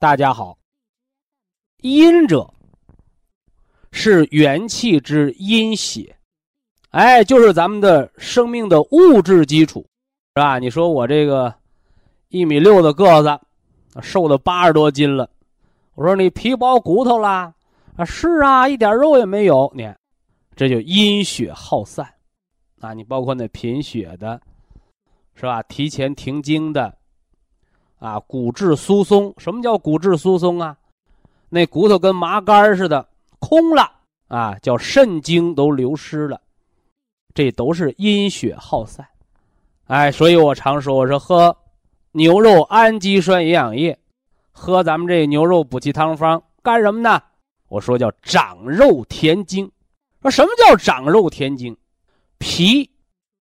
[0.00, 0.56] 大家好，
[1.82, 2.50] 阴者
[3.92, 6.16] 是元气之阴血，
[6.88, 9.80] 哎，就是咱们的生命的物质基础，
[10.34, 10.58] 是吧？
[10.58, 11.54] 你说我这个
[12.28, 13.38] 一米六的个子，
[14.00, 15.28] 瘦了八十多斤了，
[15.94, 17.52] 我说你皮包骨头啦，
[17.96, 19.94] 啊，是啊，一点肉也没有，你看
[20.56, 22.10] 这就阴血耗散，
[22.80, 24.40] 啊，你包括那贫血的，
[25.34, 25.62] 是吧？
[25.64, 26.99] 提前停经的。
[28.00, 30.76] 啊，骨质疏松，什么叫骨质疏松啊？
[31.48, 33.06] 那骨头跟麻杆似的
[33.38, 33.92] 空了
[34.28, 36.40] 啊，叫肾精都流失了，
[37.34, 39.06] 这都是阴血耗散。
[39.86, 41.56] 哎，所以我常说，我说喝
[42.12, 43.98] 牛肉氨基酸营养液，
[44.50, 47.22] 喝咱们这牛肉补气汤方干什么呢？
[47.68, 49.70] 我说叫长肉填精。
[50.22, 51.76] 说什么叫长肉填精？
[52.38, 52.90] 脾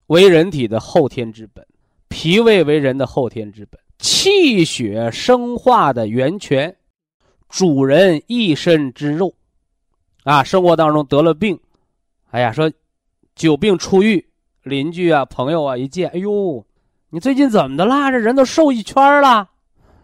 [0.07, 1.65] 为人体的后天之本，
[2.09, 3.79] 脾胃为人的后天之本。
[3.99, 6.73] 气血生化的源泉，
[7.49, 9.33] 主人一身之肉，
[10.23, 11.59] 啊，生活当中得了病，
[12.31, 12.71] 哎呀，说
[13.35, 14.25] 久病初愈，
[14.63, 16.65] 邻居啊、朋友啊一见，哎呦，
[17.09, 18.09] 你最近怎么的啦？
[18.09, 19.49] 这人都瘦一圈了，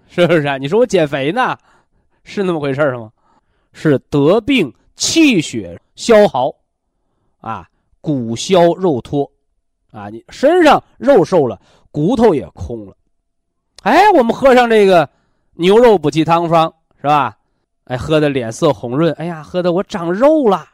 [0.10, 0.58] 是不是啊？
[0.58, 1.58] 你说我减肥呢，
[2.26, 3.14] 是那么回事吗？
[3.72, 6.54] 是得病气血消耗，
[7.40, 7.70] 啊，
[8.02, 9.32] 骨消肉脱，
[9.92, 11.58] 啊，你身上肉瘦了，
[11.92, 12.98] 骨头也空了。
[13.86, 15.08] 哎，我们喝上这个
[15.58, 17.38] 牛肉补气汤方是吧？
[17.84, 20.66] 哎，喝的脸色红润，哎呀，喝的我长肉了，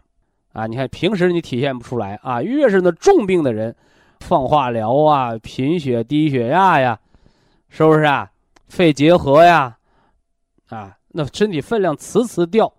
[0.54, 0.66] 啊！
[0.66, 3.76] 你看平时你体现不出来啊，越是那重病的人，
[4.22, 6.98] 放化疗啊，贫血、低血压呀，
[7.68, 8.32] 是不是啊？
[8.70, 9.76] 肺结核呀，
[10.70, 12.72] 啊， 那身体分量次次掉，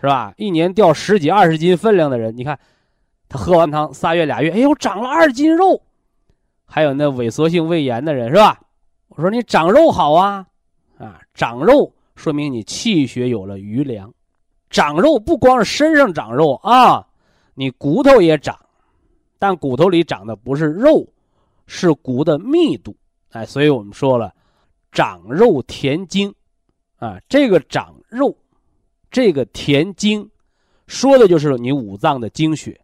[0.00, 0.34] 是吧？
[0.36, 2.58] 一年掉十几、二十斤分量的人，你看
[3.28, 5.80] 他喝完汤仨月俩月，哎呦，长了二斤肉，
[6.66, 8.58] 还有那萎缩性胃炎的人，是吧？
[9.16, 10.46] 我说你长肉好啊，
[10.98, 14.12] 啊，长肉说明你气血有了余粮，
[14.68, 17.06] 长肉不光是身上长肉啊，
[17.54, 18.54] 你骨头也长，
[19.38, 21.08] 但骨头里长的不是肉，
[21.66, 22.94] 是骨的密度，
[23.30, 24.34] 哎，所以我们说了，
[24.92, 26.30] 长肉填精，
[26.98, 28.36] 啊，这个长肉，
[29.10, 30.30] 这个填精，
[30.88, 32.78] 说的就是你五脏的精血，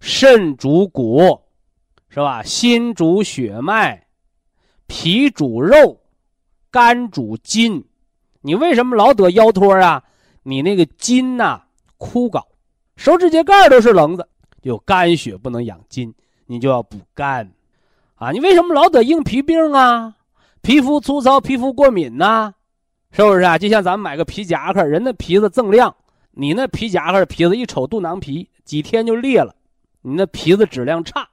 [0.00, 1.40] 肾主骨，
[2.10, 2.42] 是吧？
[2.42, 4.06] 心主血脉。
[4.94, 5.98] 脾主肉，
[6.70, 7.82] 肝主筋，
[8.42, 10.04] 你为什么老得腰托啊？
[10.42, 11.62] 你那个筋呐
[11.96, 12.44] 枯槁，
[12.94, 14.28] 手指甲盖都是棱子，
[14.60, 16.12] 有肝血不能养筋，
[16.44, 17.50] 你就要补肝，
[18.16, 20.14] 啊，你为什么老得硬皮病啊？
[20.60, 22.52] 皮肤粗糙，皮肤过敏呐，
[23.12, 23.56] 是不是啊？
[23.56, 25.96] 就像咱们买个皮夹克，人的皮子锃亮，
[26.32, 29.54] 你那皮夹克皮子一瞅肚囊皮，几天就裂了，
[30.02, 31.26] 你那皮子质量差，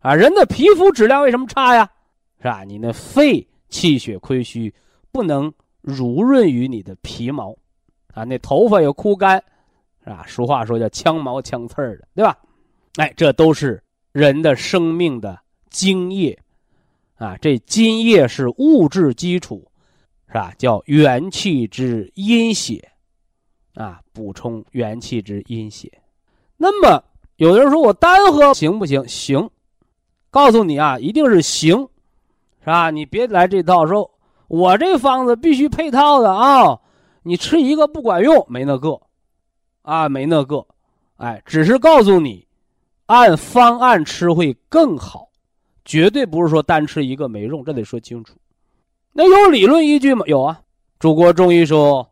[0.00, 1.88] 啊，人的皮肤质量为什么差呀？
[2.44, 2.62] 是吧？
[2.62, 4.70] 你那肺气血亏虚，
[5.10, 5.50] 不能
[5.80, 7.56] 濡润于你的皮毛，
[8.12, 9.42] 啊，那头发也枯干，
[10.04, 10.26] 是吧？
[10.28, 12.36] 俗话说叫枪毛枪刺儿的，对吧？
[12.96, 15.40] 哎，这都是人的生命的
[15.70, 16.38] 精液，
[17.16, 19.66] 啊，这津液是物质基础，
[20.28, 20.52] 是吧？
[20.58, 22.86] 叫元气之阴血，
[23.72, 25.90] 啊，补充元气之阴血。
[26.58, 27.02] 那么
[27.36, 29.02] 有的人说我单喝行不行？
[29.08, 29.48] 行，
[30.30, 31.88] 告诉你啊，一定是行。
[32.64, 32.90] 是吧？
[32.90, 34.10] 你别来这套，说
[34.48, 36.80] 我这方子必须配套的啊！
[37.22, 39.00] 你吃一个不管用，没那个，
[39.82, 40.66] 啊，没那个，
[41.16, 42.46] 哎，只是告诉你，
[43.06, 45.28] 按方案吃会更好，
[45.84, 48.34] 绝对不是说单吃一个没用，这得说清楚。
[49.12, 50.24] 那有理论依据吗？
[50.26, 50.60] 有啊。
[50.98, 52.10] 中国中医说，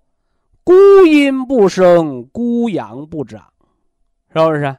[0.65, 0.75] 孤
[1.07, 3.43] 阴不生，孤阳不长，
[4.35, 4.77] 是不是？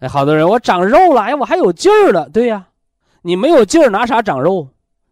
[0.00, 2.28] 哎，好多人我长肉了，哎，我还有劲儿了。
[2.30, 2.68] 对呀，
[3.22, 4.68] 你没有劲儿，拿啥长肉？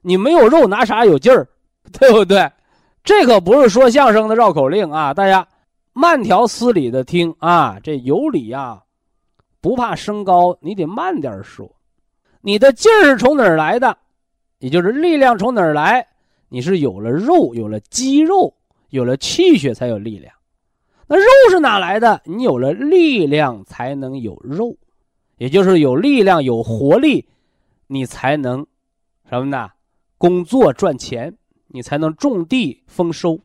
[0.06, 1.49] 你没有肉，拿啥有劲儿？
[1.99, 2.49] 对不对？
[3.03, 5.12] 这可不是说相声的绕口令啊！
[5.12, 5.44] 大家
[5.93, 8.85] 慢条斯理的听啊，这有理啊，
[9.61, 11.69] 不怕升高，你得慢点说。
[12.41, 13.99] 你的劲儿是从哪儿来的？
[14.61, 16.06] 也就是力量从哪儿来？
[16.49, 18.55] 你是有了肉，有了肌肉，
[18.91, 20.32] 有了气血才有力量。
[21.08, 22.23] 那肉是哪来的？
[22.25, 24.76] 你有了力量才能有肉，
[25.38, 27.29] 也就是有力量、有活力，
[27.88, 28.64] 你才能
[29.29, 29.70] 什么呢？
[30.19, 31.37] 工作赚钱，
[31.69, 33.39] 你才能种地丰收。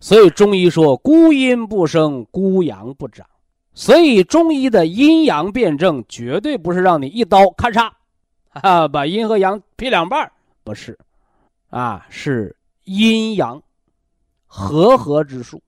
[0.00, 3.26] 所以中医说“孤阴不生，孤阳不长”。
[3.74, 7.90] 所以中医的阴阳辩证绝对不是让你一刀咔嚓，
[8.50, 10.30] 啊，把阴和阳劈两半
[10.64, 10.98] 不是，
[11.70, 13.62] 啊，是阴阳
[14.46, 15.62] 和合之术。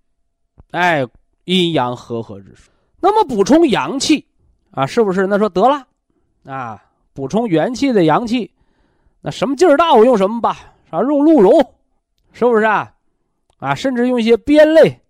[0.73, 1.07] 哎，
[1.45, 2.71] 阴阳和合之术。
[3.01, 4.27] 那么补充阳气
[4.73, 5.27] 啊，是不是？
[5.27, 5.87] 那说得了，
[6.45, 6.83] 啊，
[7.13, 8.53] 补充元气的阳气，
[9.21, 10.57] 那什么劲儿大我用什么吧？
[10.91, 11.53] 啥用鹿茸，
[12.33, 12.93] 是不是啊？
[13.59, 15.01] 啊，甚至用一些鞭类，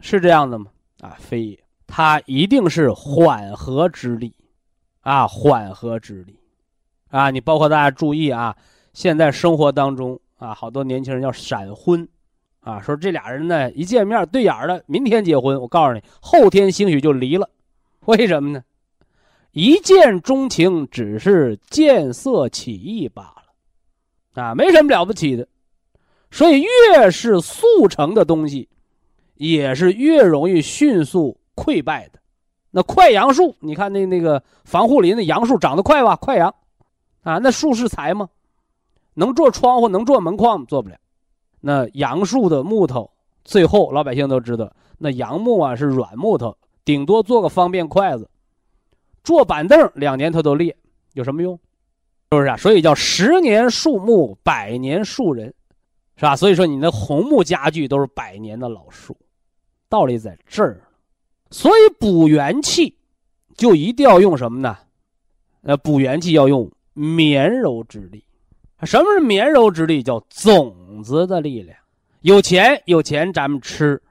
[0.00, 0.66] 是这样的吗？
[1.00, 4.34] 啊，非也，它一定是缓和之力，
[5.00, 6.38] 啊，缓和之力，
[7.10, 8.56] 啊，你包括大家注意啊，
[8.92, 12.08] 现在生活当中啊，好多年轻人要闪婚。
[12.60, 15.56] 啊，说这俩人呢，一见面对眼了，明天结婚。
[15.60, 17.48] 我告诉你，后天兴许就离了，
[18.06, 18.60] 为什么呢？
[19.52, 23.44] 一见钟情只是见色起意罢了，
[24.40, 25.46] 啊，没什么了不起的。
[26.30, 28.68] 所以越是速成的东西，
[29.34, 32.18] 也是越容易迅速溃败的。
[32.70, 36.14] 那快杨树，你看那那个防护林的杨树长得快吧？
[36.16, 36.54] 快杨，
[37.22, 38.28] 啊，那树是材吗？
[39.14, 40.66] 能做窗户，能做门框？
[40.66, 40.96] 做不了。
[41.60, 43.10] 那杨树的木头，
[43.44, 46.54] 最后老百姓都知道，那杨木啊是软木头，
[46.84, 48.28] 顶多做个方便筷子，
[49.24, 50.76] 坐板凳两年它都裂，
[51.14, 51.58] 有什么用？
[52.30, 52.56] 是不是啊？
[52.56, 55.54] 所以叫十年树木，百年树人，
[56.16, 56.34] 是吧？
[56.34, 59.16] 所以说你那红木家具都是百年的老树，
[59.88, 60.82] 道理在这儿。
[61.50, 62.96] 所以补元气，
[63.56, 64.76] 就一定要用什么呢？
[65.62, 68.24] 呃，补元气要用绵柔之力。
[68.82, 70.02] 什么是绵柔之力？
[70.02, 71.78] 叫种子的力量。
[72.22, 74.02] 有钱有钱，咱们吃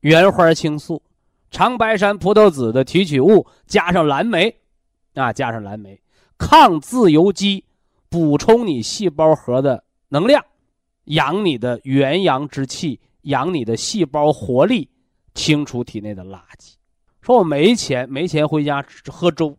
[0.00, 1.02] 原花青素、
[1.50, 4.56] 长白山葡萄籽的提取物，加上蓝莓，
[5.14, 6.00] 啊，加上蓝莓，
[6.38, 7.64] 抗自由基，
[8.08, 10.44] 补充你细胞核的能量，
[11.04, 14.88] 养你的元阳之气，养你的细胞活力，
[15.34, 16.74] 清除体内的垃圾。
[17.20, 19.56] 说我没钱，没钱回家喝粥，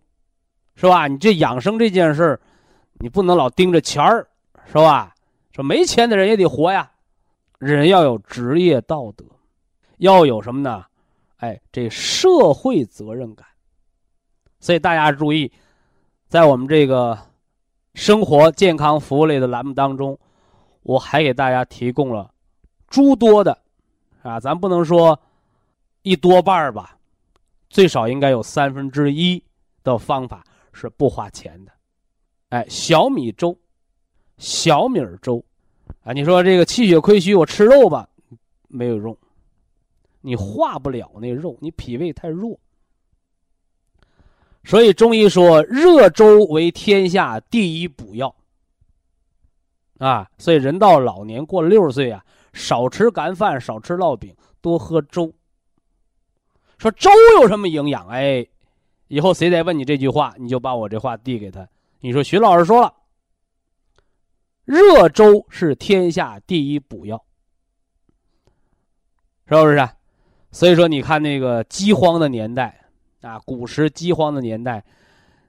[0.75, 1.07] 是吧？
[1.07, 2.41] 你这养生这件事儿。
[2.99, 4.27] 你不能老盯着钱儿，
[4.65, 5.13] 是吧？
[5.51, 6.91] 说没钱的人也得活呀，
[7.59, 9.23] 人要有职业道德，
[9.97, 10.83] 要有什么呢？
[11.35, 13.45] 哎，这社会责任感。
[14.59, 15.51] 所以大家注意，
[16.27, 17.17] 在我们这个
[17.93, 20.17] 生活健康服务类的栏目当中，
[20.83, 22.29] 我还给大家提供了
[22.87, 23.57] 诸多的，
[24.23, 25.17] 啊，咱不能说
[26.01, 26.97] 一多半儿吧，
[27.69, 29.41] 最少应该有三分之一
[29.83, 30.43] 的方法
[30.73, 31.71] 是不花钱的。
[32.49, 33.57] 哎，小米粥，
[34.37, 35.41] 小米粥，
[36.03, 38.07] 啊，你说这个气血亏虚，我吃肉吧，
[38.67, 39.17] 没有用，
[40.19, 42.59] 你化不了那肉，你脾胃太弱。
[44.67, 48.35] 所以中医说，热粥为天下第一补药。
[49.97, 52.21] 啊，所以人到老年过了六十岁啊，
[52.51, 55.33] 少吃干饭，少吃烙饼，多喝粥。
[56.77, 57.09] 说粥
[57.39, 58.09] 有什么营养？
[58.09, 58.45] 哎，
[59.07, 61.65] 以后谁再问你这句话，你就把我这话递给他。
[62.01, 62.93] 你说徐老师说了，
[64.65, 67.23] 热粥是天下第一补药，
[69.47, 69.89] 是不是？
[70.51, 72.86] 所以说，你看那个饥荒的年代
[73.21, 74.83] 啊，古时饥荒的年代，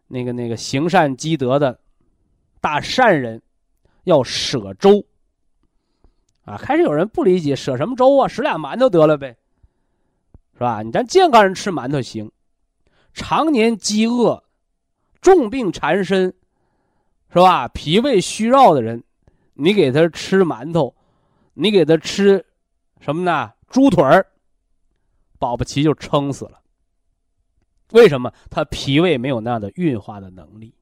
[0.06, 1.78] 那个那个行善积德的
[2.60, 3.42] 大善人
[4.04, 5.04] 要舍粥
[6.44, 6.56] 啊。
[6.56, 8.28] 开始有人不理解，舍什么粥啊？
[8.28, 9.36] 舍俩馒头得了呗，
[10.54, 10.82] 是吧？
[10.82, 12.30] 你咱健康人吃馒头行，
[13.12, 14.44] 常年饥饿。
[15.20, 16.32] 重病缠身，
[17.28, 17.66] 是吧？
[17.66, 19.02] 脾胃虚弱的人，
[19.54, 20.94] 你给他吃馒头，
[21.54, 22.46] 你给他吃
[23.00, 23.52] 什么呢？
[23.68, 24.24] 猪腿儿，
[25.36, 26.60] 保不齐就撑死了。
[27.92, 28.32] 为什么？
[28.50, 30.72] 他脾胃没有那样的运化的能力。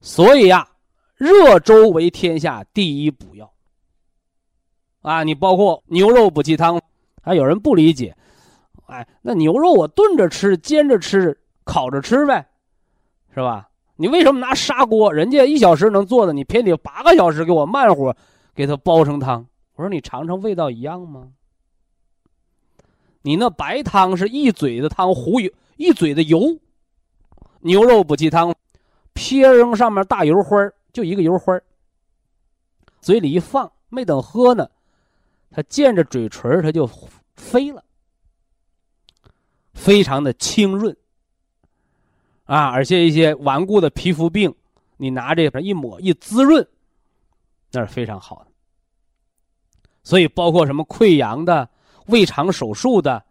[0.00, 0.68] 所以呀，
[1.16, 3.50] 热粥为天下第一补药。
[5.02, 6.80] 啊，你包括牛肉补气汤，
[7.22, 8.16] 还有人不理解，
[8.86, 12.46] 哎，那牛肉我炖着吃、煎着吃、烤着吃呗。
[13.34, 13.68] 是吧？
[13.96, 15.12] 你为什么拿砂锅？
[15.12, 18.14] 人家一小时能做的，你偏得八个小时给我慢火
[18.54, 19.46] 给它煲成汤。
[19.74, 21.28] 我说你尝尝味道一样吗？
[23.26, 26.56] 你那白汤是一嘴的汤糊油，一嘴的油。
[27.58, 28.54] 牛肉补气汤，
[29.14, 30.56] 撇扔上面大油花
[30.92, 31.60] 就一个油花
[33.00, 34.70] 嘴里一放，没等喝呢，
[35.50, 36.88] 它见着嘴唇它就
[37.34, 37.82] 飞了，
[39.74, 40.96] 非常的清润。
[42.44, 44.54] 啊，而且一些顽固的皮肤病，
[44.98, 46.64] 你拿这个一抹一滋润，
[47.72, 48.52] 那是非常好的。
[50.04, 51.68] 所以，包括什么溃疡的、
[52.06, 53.24] 胃肠手术的，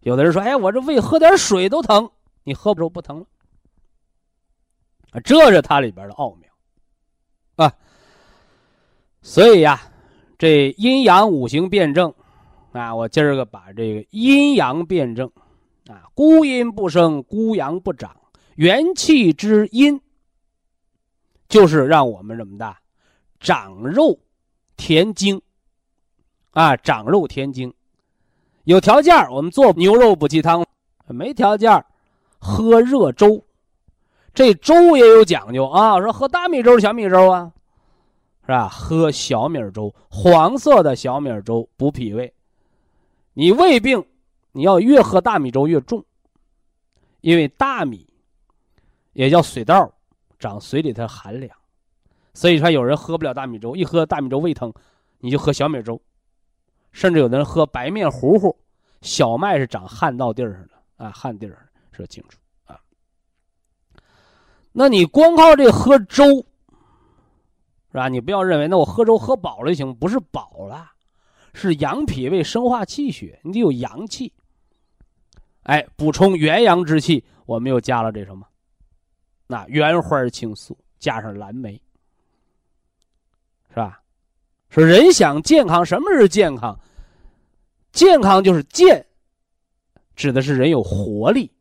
[0.00, 2.10] 有的人说：“哎，我这胃喝点水都疼。”
[2.44, 3.26] 你喝不着不疼了，
[5.20, 6.50] 这是它里边的奥妙，
[7.54, 7.72] 啊。
[9.20, 9.80] 所以呀，
[10.36, 12.12] 这阴阳五行辩证，
[12.72, 15.30] 啊，我今儿个把这个阴阳辩证，
[15.86, 18.16] 啊，孤阴不生，孤阳不长。
[18.56, 20.00] 元气之阴，
[21.48, 22.76] 就是让我们怎么的
[23.38, 24.18] 长肉
[24.76, 25.40] 填精
[26.50, 27.72] 啊，长肉填精。
[28.64, 30.62] 有条件我们做牛肉补气汤；
[31.06, 31.84] 没条件
[32.38, 33.44] 喝热粥。
[34.34, 37.52] 这粥也有讲究啊，说喝大米粥、小米粥啊，
[38.42, 38.68] 是吧？
[38.68, 42.32] 喝小米粥，黄色的小米粥补脾胃。
[43.34, 44.04] 你胃病，
[44.52, 46.04] 你要越喝大米粥越重，
[47.20, 48.06] 因为大米。
[49.12, 49.92] 也叫水稻，
[50.38, 51.54] 长水里头寒凉，
[52.32, 54.72] 所以说有人喝不了大米粥，一喝大米粥胃疼，
[55.18, 56.00] 你就喝小米粥，
[56.92, 58.56] 甚至有的人喝白面糊糊，
[59.00, 62.78] 小麦是长旱稻地儿上的啊，旱地儿说清楚啊。
[64.72, 66.24] 那你光靠这喝粥，
[67.90, 68.08] 是吧？
[68.08, 70.92] 你不要认为那我喝粥喝饱了就行，不是饱了，
[71.54, 74.32] 是养脾胃、生化气血，你得有阳气。
[75.64, 78.46] 哎，补充元阳之气，我们又加了这什么？
[79.46, 81.80] 那原花青素加上蓝莓，
[83.70, 84.01] 是吧？
[84.72, 86.80] 说人想健康，什么是健康？
[87.92, 89.04] 健康就是健，
[90.16, 91.52] 指的是人有活力、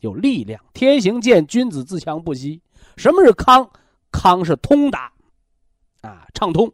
[0.00, 0.58] 有力量。
[0.72, 2.62] 天行健，君子自强不息。
[2.96, 3.70] 什么是康？
[4.10, 5.12] 康是通达，
[6.00, 6.72] 啊，畅通。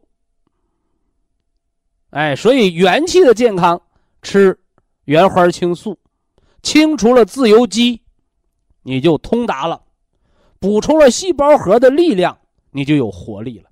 [2.11, 3.82] 哎，所以元气的健康，
[4.23, 4.56] 吃
[5.06, 5.99] 原花青素，
[6.62, 8.00] 清除了自由基，
[8.85, 9.82] 你就通达了。
[10.61, 12.38] 补充了细胞核的力量，
[12.70, 13.70] 你就有活力了。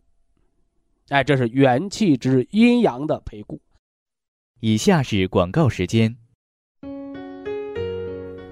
[1.09, 3.61] 哎，这是元气之阴阳的培固。
[4.61, 6.15] 以下是广告时间。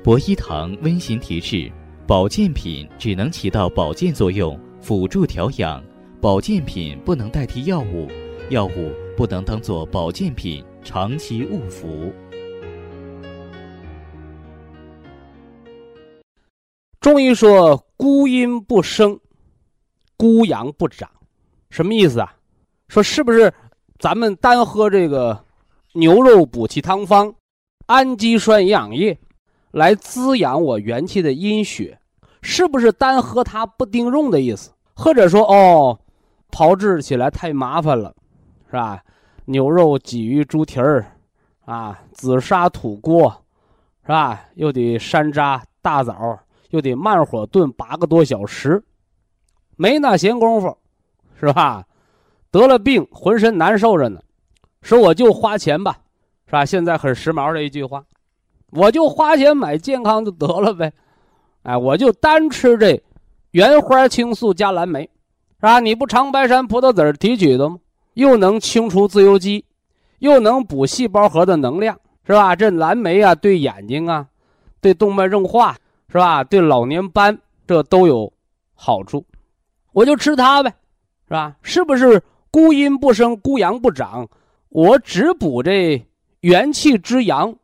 [0.03, 1.71] 博一堂温馨提示：
[2.07, 5.83] 保健品只能起到保健作用，辅助调养；
[6.21, 8.09] 保健品不能代替药物，
[8.51, 12.13] 药物不能当做保健品长期误服。
[17.01, 17.83] 中医说。
[17.99, 19.19] 孤阴不生，
[20.19, 21.11] 孤阳不长，
[21.71, 22.36] 什么意思啊？
[22.89, 23.53] 说是不是
[23.99, 25.45] 咱们单喝这个
[25.95, 27.35] 牛肉补气汤方、
[27.87, 29.19] 氨基酸营养液
[29.71, 31.99] 来滋养我元气的阴血？
[32.43, 34.71] 是不是单喝它不顶用的意思？
[34.95, 35.99] 或者说哦，
[36.51, 38.15] 炮制起来太麻烦了，
[38.67, 39.03] 是吧？
[39.47, 41.07] 牛肉鲫鱼猪蹄儿
[41.65, 43.31] 啊，紫砂土锅，
[44.03, 44.45] 是吧？
[44.55, 46.39] 又得山楂大枣。
[46.71, 48.83] 又得慢火炖八个多小时，
[49.77, 50.77] 没那闲工夫，
[51.39, 51.85] 是吧？
[52.57, 54.19] 得了病，浑身难受着呢，
[54.81, 55.99] 说我就花钱吧，
[56.47, 56.65] 是吧？
[56.65, 58.03] 现在很时髦的一句话，
[58.71, 60.91] 我就花钱买健康就得了呗，
[61.65, 62.99] 哎，我就单吃这
[63.51, 65.03] 原花青素加蓝莓，
[65.57, 65.81] 是吧？
[65.81, 67.77] 你不长白山葡萄籽提取的吗？
[68.15, 69.63] 又能清除自由基，
[70.21, 72.57] 又能补细胞核的能量，是吧？
[72.57, 74.27] 这蓝莓啊，对眼睛啊，
[74.81, 75.77] 对动脉硬化。
[76.09, 76.43] 是吧？
[76.45, 77.37] 对老年斑
[77.67, 78.33] 这都有
[78.75, 79.27] 好处，
[79.93, 80.73] 我就吃它呗，
[81.27, 81.57] 是吧？
[81.63, 82.23] 是不是
[82.57, 84.27] 孤阴不生，孤阳不长？
[84.71, 86.03] 我只补这
[86.41, 87.55] 元气之阳，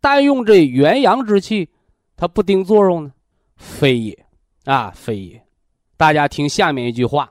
[0.00, 1.68] 单用这元阳之气，
[2.16, 3.12] 它不定作用呢？
[3.56, 4.24] 非也，
[4.64, 5.42] 啊，非也。
[5.98, 7.30] 大家听下面一句话，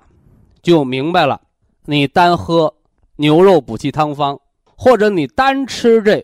[0.62, 1.42] 就明白了。
[1.86, 2.72] 你单喝
[3.16, 6.24] 牛肉补气汤方，或者你单吃这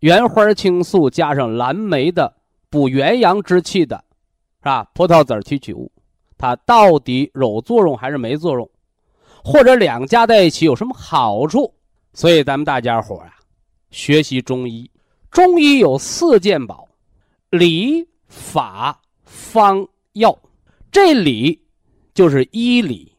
[0.00, 2.30] 原花青素加上蓝莓的。
[2.68, 4.04] 补元阳之气的，
[4.58, 4.90] 是吧？
[4.92, 5.90] 葡萄籽提取物，
[6.36, 8.68] 它到底有作用还是没作用？
[9.44, 11.72] 或者两加在一起有什么好处？
[12.14, 13.30] 所以咱们大家伙啊，
[13.90, 14.90] 学习中医，
[15.30, 16.88] 中医有四件宝：
[17.50, 20.36] 理、法、方、药。
[20.90, 21.60] 这理
[22.14, 23.14] 就是医理，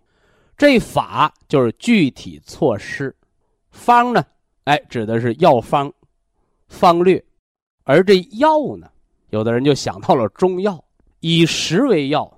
[0.58, 3.16] 这法就是具体措施，
[3.70, 4.26] 方呢，
[4.64, 5.94] 哎，指的是药方、
[6.70, 7.24] 方略，
[7.84, 8.90] 而这药呢？
[9.30, 10.82] 有的人就想到了中药，
[11.20, 12.32] 以食为药，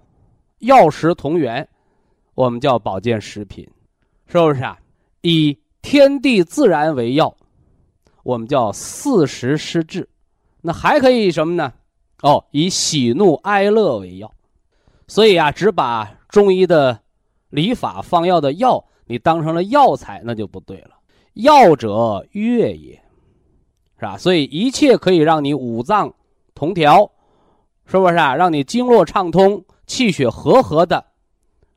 [0.60, 1.66] 药食同源，
[2.34, 3.70] 我们叫保健食品，
[4.28, 4.78] 是不是啊？
[5.22, 7.36] 以天地自然为药，
[8.24, 10.08] 我们叫四时施治。
[10.62, 11.72] 那还可以什么呢？
[12.22, 14.30] 哦，以喜怒哀乐为药。
[15.08, 17.00] 所以啊，只把中医的
[17.50, 20.92] 理法方药的药，你当成了药材，那就不对了。
[21.34, 23.02] 药者悦也，
[23.98, 24.18] 是吧？
[24.18, 26.14] 所以一切可以让你五脏
[26.54, 27.10] 同调，
[27.86, 28.36] 是不是啊？
[28.36, 31.06] 让你经络畅通、气血和合的，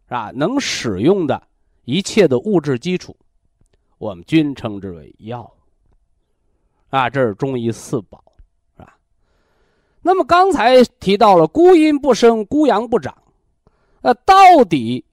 [0.08, 0.32] 是吧？
[0.34, 1.40] 能使用的
[1.84, 3.16] 一切的物质基础，
[3.98, 5.50] 我们均称之为药。
[6.88, 8.22] 啊，这是中医四宝，
[8.76, 8.98] 是吧？
[10.02, 13.16] 那么刚才提到了孤阴不生，孤阳不长，
[14.00, 15.04] 那到底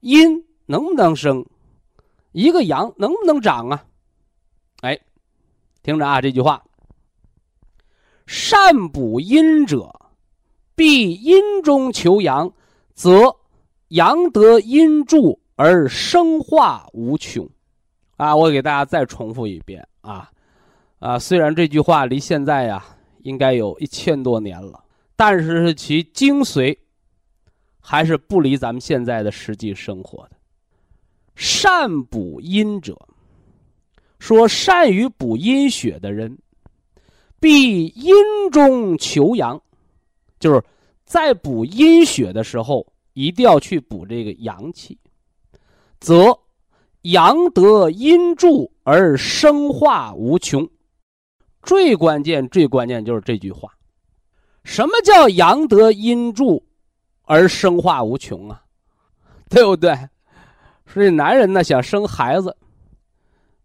[0.00, 1.44] 阴能不能生？
[2.32, 3.84] 一个阳能不能长啊？
[4.82, 4.98] 哎，
[5.82, 6.64] 听着啊，这句话：
[8.26, 9.92] 善补阴者，
[10.74, 12.52] 必阴中求阳，
[12.94, 13.36] 则
[13.88, 17.46] 阳得阴助而生化无穷。
[18.16, 20.30] 啊，我给大家再重复一遍啊。
[21.00, 22.82] 啊，虽然这句话离现在呀
[23.24, 24.82] 应该有一千多年了，
[25.16, 26.74] 但是其精髓
[27.78, 30.30] 还是不离咱们现在的实际生活的。
[31.34, 32.96] 善补阴者，
[34.18, 36.38] 说善于补阴血的人，
[37.38, 38.14] 必阴
[38.50, 39.60] 中求阳，
[40.38, 40.62] 就是
[41.04, 44.98] 在补阴血的时候，一定要去补这个阳气，
[46.00, 46.36] 则
[47.02, 50.68] 阳得阴助而生化无穷。
[51.62, 53.70] 最关键、最关键就是这句话：
[54.64, 56.66] 什么叫阳得阴助
[57.24, 58.64] 而生化无穷啊？
[59.48, 59.94] 对不对？
[60.86, 62.56] 所以男人呢想生孩子，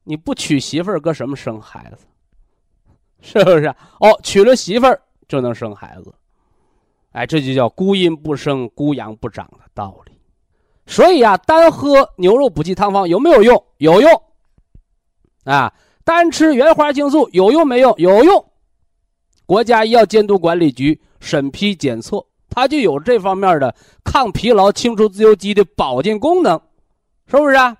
[0.04, 2.06] 你不娶媳妇儿，搁什么生孩子？
[3.22, 3.68] 是不是？
[4.00, 6.13] 哦，娶了媳妇儿就能生孩子。
[7.12, 10.14] 哎，这就叫孤阴不生，孤阳不长的道理。
[10.88, 13.63] 所以啊，单喝牛肉补气汤方有没有用？
[13.77, 14.22] 有用。
[15.44, 15.74] 啊。
[16.04, 17.92] 单吃原花青素有用没用？
[17.98, 18.46] 有用。
[19.48, 23.74] 国家医药监督管理局审批检测，它就有这方面的
[24.04, 26.62] 抗疲劳、清除自由基的保健功能，
[27.25, 27.75] 是不是啊？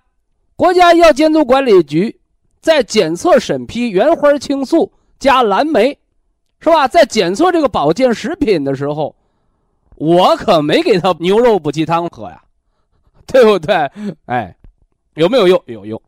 [0.56, 2.20] 国家医药监督管理局
[2.62, 5.96] 在检测审批原花青素加蓝莓，
[6.60, 6.88] 是吧？
[6.88, 9.15] 在检测这个保健食品的时候，
[9.98, 12.41] 我可没给他牛肉补气汤喝呀，
[13.28, 13.76] 对不对？
[14.26, 14.56] 哎，
[15.16, 15.62] 有没有用？
[15.66, 16.02] 有用。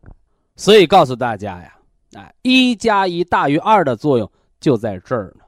[0.56, 1.74] 所以告诉大家呀。
[2.14, 5.44] 哎，一加一大于二的作用就在这儿呢，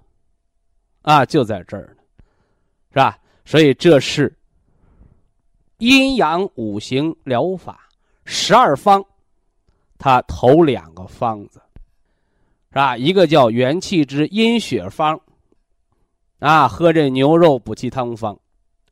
[1.03, 2.03] 啊，就在这儿呢，
[2.91, 3.19] 是吧？
[3.47, 4.37] 所以这是
[5.79, 7.89] 阴阳五行疗法
[8.27, 9.03] 十二方，
[9.99, 11.63] 它头两个方子，
[12.69, 12.95] 是吧？
[12.95, 15.19] 一个叫元气之阴血方，
[16.41, 18.39] 啊，喝这牛肉补气汤方，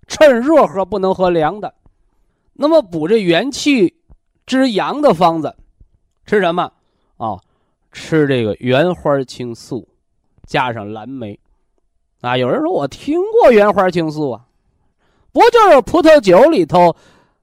[0.07, 1.75] 趁热喝，不能喝凉的。
[2.61, 3.94] 那么补这元气
[4.44, 5.55] 之阳的方子，
[6.27, 6.73] 吃什么？
[7.16, 7.38] 啊？
[7.90, 9.88] 吃这个原花青素，
[10.44, 11.38] 加上蓝莓，
[12.21, 14.44] 啊，有人说我听过原花青素啊，
[15.33, 16.94] 不就是葡萄酒里头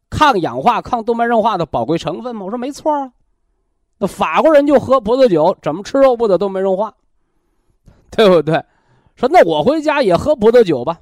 [0.10, 2.46] 抗氧化、抗动脉硬化的宝贵成分吗？
[2.46, 3.12] 我说没错啊，
[3.98, 6.94] 那法国人就喝葡萄酒，怎么吃肉不得动脉硬化，
[8.12, 8.64] 对不对？
[9.16, 11.00] 说那我回家也喝葡萄酒吧，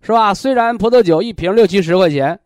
[0.00, 0.34] 是吧？
[0.34, 2.40] 虽然葡萄酒一瓶六七十块钱，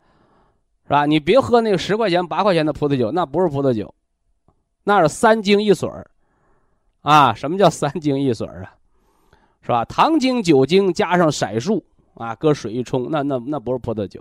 [0.91, 1.07] 是吧？
[1.07, 3.95] 你别喝那个十块钱、八块钱的葡萄酒，那不是葡萄酒。
[4.83, 6.11] 那是三精一水儿，
[7.03, 8.75] 啊，什么叫三精一水儿啊？
[9.63, 9.85] 是吧？
[9.85, 11.81] 糖精、酒精加上色素，
[12.15, 14.21] 啊，搁水一冲，那那那不是葡萄酒。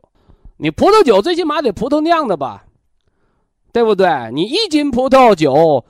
[0.57, 2.63] 你葡萄酒最起码得葡萄酿的吧，
[3.71, 4.29] 对不对？
[4.31, 5.83] 你一斤葡萄酒，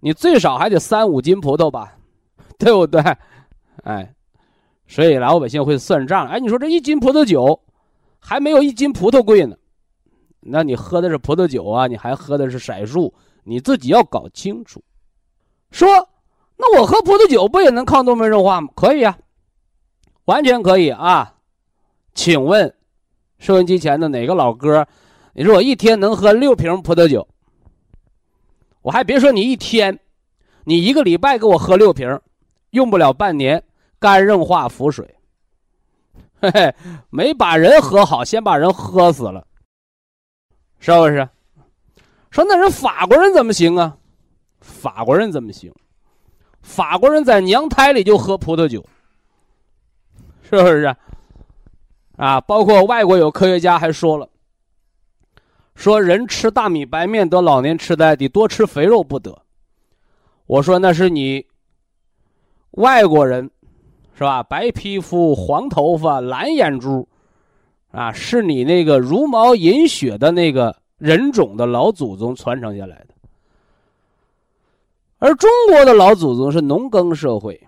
[0.00, 1.96] 你最少还得三五斤葡萄吧，
[2.58, 3.00] 对不对？
[3.84, 4.12] 哎，
[4.88, 6.26] 所以老百姓会算账。
[6.26, 7.60] 哎，你说这一斤葡萄酒
[8.18, 9.54] 还没有一斤葡萄贵呢，
[10.46, 11.86] 那你喝的是葡萄酒啊？
[11.86, 13.12] 你还喝的是色素？
[13.44, 14.82] 你自己要搞清楚，
[15.70, 15.86] 说，
[16.56, 18.68] 那我喝葡萄酒不也能抗动脉硬化吗？
[18.74, 19.18] 可以啊，
[20.24, 21.34] 完全可以啊。
[22.14, 22.74] 请问，
[23.38, 24.86] 收音机前的哪个老哥，
[25.34, 27.26] 你说我一天能喝六瓶葡萄酒？
[28.80, 29.98] 我还别说你一天，
[30.64, 32.18] 你一个礼拜给我喝六瓶，
[32.70, 33.62] 用不了半年，
[33.98, 35.14] 肝硬化腹水，
[36.40, 36.74] 嘿嘿，
[37.10, 39.46] 没把人喝好，先把人喝死了，
[40.78, 41.28] 是不是？
[42.30, 43.96] 说那人法国人怎么行啊？
[44.60, 45.72] 法国人怎么行？
[46.62, 48.84] 法国人在娘胎里就喝葡萄酒，
[50.42, 50.94] 是不是？
[52.16, 54.28] 啊，包括外国有科学家还说了，
[55.74, 59.42] 说人吃大米白面得老年痴呆，得多吃肥肉不得。
[60.46, 61.46] 我说那是你
[62.72, 63.50] 外国人，
[64.14, 64.42] 是吧？
[64.42, 67.08] 白皮肤、黄头发、蓝眼珠，
[67.94, 70.76] 啊，是你那个茹毛饮血的那个。
[70.96, 73.08] 人种的老祖宗传承下来的，
[75.18, 77.60] 而中国的老祖宗是农耕社会，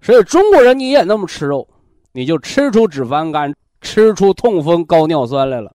[0.00, 1.68] 所以中国人你也那么吃肉，
[2.12, 5.70] 你就吃出脂肪肝、吃出痛风、高尿酸来了。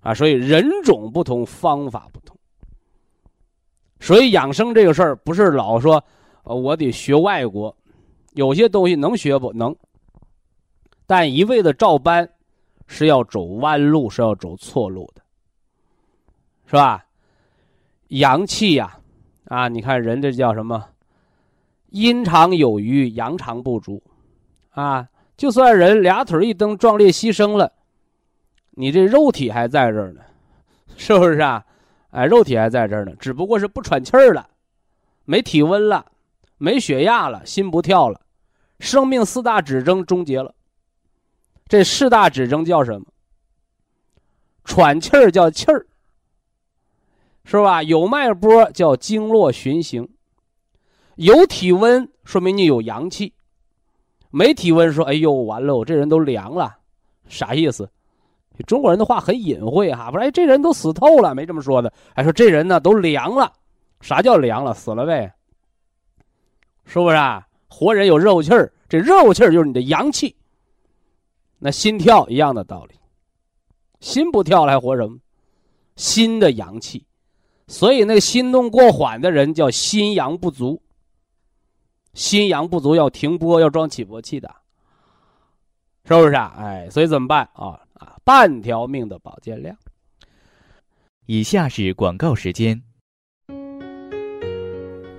[0.00, 2.34] 啊，所以人种不同，方法不同，
[4.00, 6.02] 所以养生这个事儿不是老说，
[6.44, 7.76] 呃，我得学外国，
[8.34, 9.74] 有些东西能学不能，
[11.06, 12.30] 但一味的照搬，
[12.86, 15.22] 是要走弯路，是要走错路的，
[16.66, 17.04] 是吧？
[18.08, 18.98] 阳气呀，
[19.46, 20.90] 啊，你看人这叫什么？
[21.90, 24.02] 阴长有余，阳长不足，
[24.70, 27.72] 啊，就算人俩腿一蹬，壮烈牺牲了，
[28.72, 30.20] 你这肉体还在这儿呢，
[30.96, 31.64] 是不是啊？
[32.10, 34.48] 哎，肉体还在这儿呢，只不过是不喘气儿了，
[35.24, 36.06] 没体温了，
[36.58, 38.20] 没血压了，心不跳了，
[38.78, 40.54] 生命四大指征终结了。
[41.66, 43.06] 这四大指征叫什么？
[44.64, 45.86] 喘气儿叫气儿，
[47.44, 47.82] 是吧？
[47.82, 50.08] 有脉搏叫经络循行，
[51.16, 53.34] 有体温说明你有阳气，
[54.30, 56.76] 没体温说哎呦完了，我这人都凉了，
[57.28, 57.88] 啥意思？
[58.66, 60.24] 中国人的话很隐晦哈，不是？
[60.24, 61.92] 哎，这人都死透了，没这么说的。
[62.14, 63.52] 还说这人呢都凉了，
[64.00, 64.72] 啥叫凉了？
[64.72, 65.34] 死了呗，
[66.86, 67.46] 是不是啊？
[67.68, 70.34] 活人有热乎气儿，这热乎气儿就是你的阳气。
[71.58, 72.94] 那心跳一样的道理，
[74.00, 75.18] 心不跳了还活什么？
[75.96, 77.06] 心的阳气，
[77.68, 80.82] 所以那个心动过缓的人叫心阳不足。
[82.12, 84.48] 心阳不足要停播，要装起搏器的，
[86.04, 86.54] 是不是啊？
[86.58, 87.80] 哎，所以怎么办啊？
[87.94, 89.76] 啊，半条命的保健量。
[91.26, 92.80] 以下是广告时间。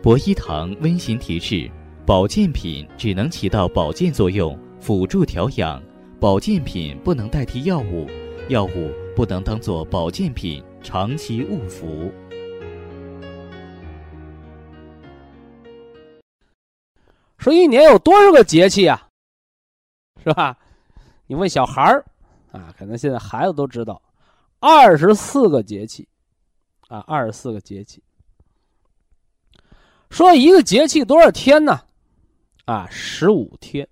[0.01, 1.69] 博一堂温馨提示：
[2.05, 5.81] 保健品只能起到保健作用，辅助调养；
[6.19, 8.07] 保健品不能代替药物，
[8.47, 12.11] 药物不能当做保健品长期误服。
[17.37, 19.07] 说一年有多少个节气啊？
[20.23, 20.57] 是吧？
[21.27, 22.03] 你问小孩儿
[22.51, 24.01] 啊，可能现在孩子都知道，
[24.59, 26.07] 二十四个节气
[26.87, 28.01] 啊，二十四个节气。
[30.09, 31.81] 说一个节气多少天呢？
[32.63, 33.87] 啊，十五天。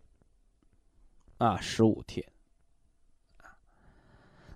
[1.44, 2.26] 啊，十五天。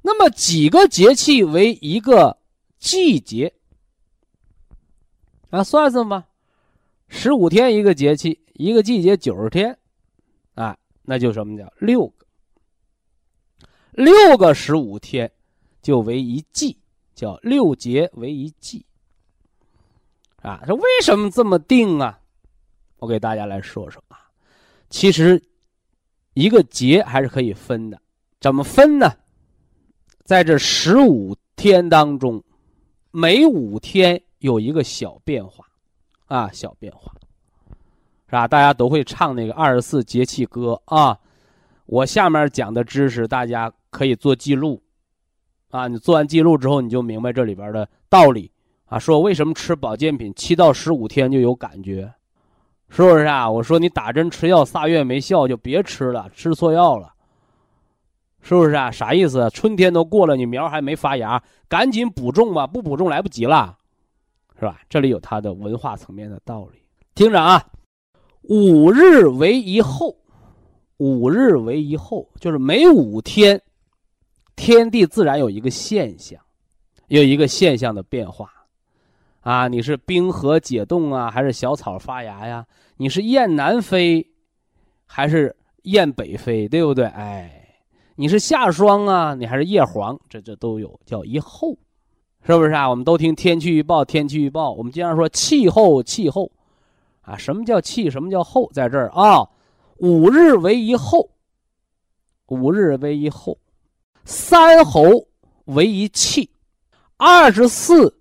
[0.02, 2.38] 那么几个节气为一个
[2.80, 3.54] 季节？
[5.50, 6.30] 啊，算算吧，
[7.10, 8.40] 十五天一个节气。
[8.54, 9.78] 一个季节九十天，
[10.56, 12.26] 啊，那就什么叫六个？
[13.92, 15.30] 六个十五天
[15.82, 16.80] 就为一季，
[17.14, 18.86] 叫六节为一季。
[20.42, 22.20] 啊，这为什么这么定啊？
[22.98, 24.32] 我给大家来说说啊。
[24.90, 25.44] 其实
[26.38, 28.00] 一个节还是可以分的，
[28.40, 29.12] 怎么分呢？
[30.24, 32.44] 在这十五天当中，
[33.10, 35.66] 每五天有一个小变化，
[36.28, 37.12] 啊，小变化。
[38.28, 38.48] 是吧？
[38.48, 41.18] 大家都会唱那个二十四节气歌啊！
[41.88, 44.80] 我下面讲的知识，大家可以做记录，
[45.72, 48.52] 啊，你做完记录之后，你就明白这里边的道理
[48.86, 49.00] 啊。
[49.00, 52.14] 说为什么吃保健品七到十五天就有感觉，
[52.90, 53.50] 是不是啊？
[53.50, 57.14] 我说你打针吃药仨月没效就别吃了，吃错药了，
[58.42, 58.90] 是不是啊？
[58.90, 59.50] 啥意思？
[59.52, 63.78] 春天都过了，你苗还没发芽，赶紧补种吧，不补种来不及了，
[64.58, 64.80] 是吧？
[64.90, 66.82] 这里有它的文化层面的道理，
[67.14, 67.64] 听着啊。
[68.44, 70.16] 五日为一候，
[70.96, 73.62] 五日为一候，就是每五天，
[74.56, 76.40] 天地自然有一个现象，
[77.10, 78.50] 有一个现象的变化，
[79.48, 82.66] 啊，你是冰河解冻啊，还是小草发芽呀？
[82.98, 84.30] 你是雁南飞，
[85.06, 87.06] 还是雁北飞，对不对？
[87.06, 87.80] 哎，
[88.18, 91.78] 你是夏霜啊，你还是叶黄，这这都有，叫一候，
[92.46, 92.90] 是不是啊？
[92.90, 96.52] 我们都听天气预报，天气预报，我们经常说气候，气候。
[97.22, 98.10] 啊，什么叫气？
[98.10, 98.70] 什么叫候？
[98.74, 99.48] 在这儿啊，
[100.00, 101.30] 五日为一候，
[102.48, 103.58] 五日为一候，
[104.26, 105.02] 三候
[105.64, 106.50] 为一气，
[107.16, 108.14] 二十四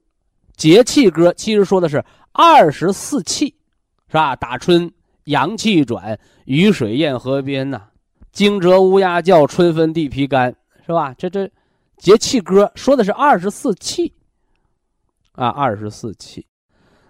[0.57, 3.55] 节气歌其实说的是二十四气，
[4.09, 4.35] 是吧？
[4.35, 4.91] 打春
[5.25, 7.83] 阳气转，雨水燕河边呐，
[8.33, 11.15] 惊蛰乌鸦叫，春分地皮干，是吧？
[11.19, 11.51] 这这
[11.99, 14.15] 节气歌说的是二十四气，
[15.33, 16.47] 啊，二十四气。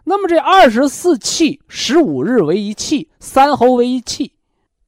[0.04, 4.32] 那么这二十四气，十五日为一气，三候为一气。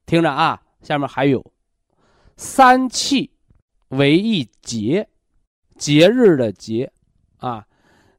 [0.06, 1.44] 听着啊，下面还有
[2.36, 3.30] 三气
[3.88, 5.08] 为一节，
[5.76, 6.92] 节日的节
[7.38, 7.64] 啊。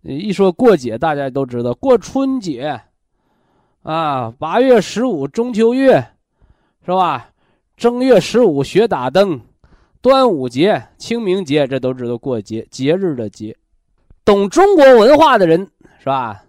[0.01, 2.81] 一说过节，大家都知道过春节
[3.83, 6.05] 啊，八月十五中秋月
[6.85, 7.29] 是吧？
[7.75, 9.39] 正月十五雪打灯，
[10.01, 13.55] 端午节、清明节，这都知道过节，节日的节。
[14.23, 16.43] 懂中国文化的人是吧？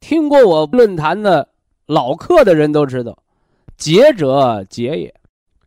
[0.00, 1.48] 听过我论坛的
[1.86, 3.18] 老客的人都知道，
[3.76, 5.14] 节者节也，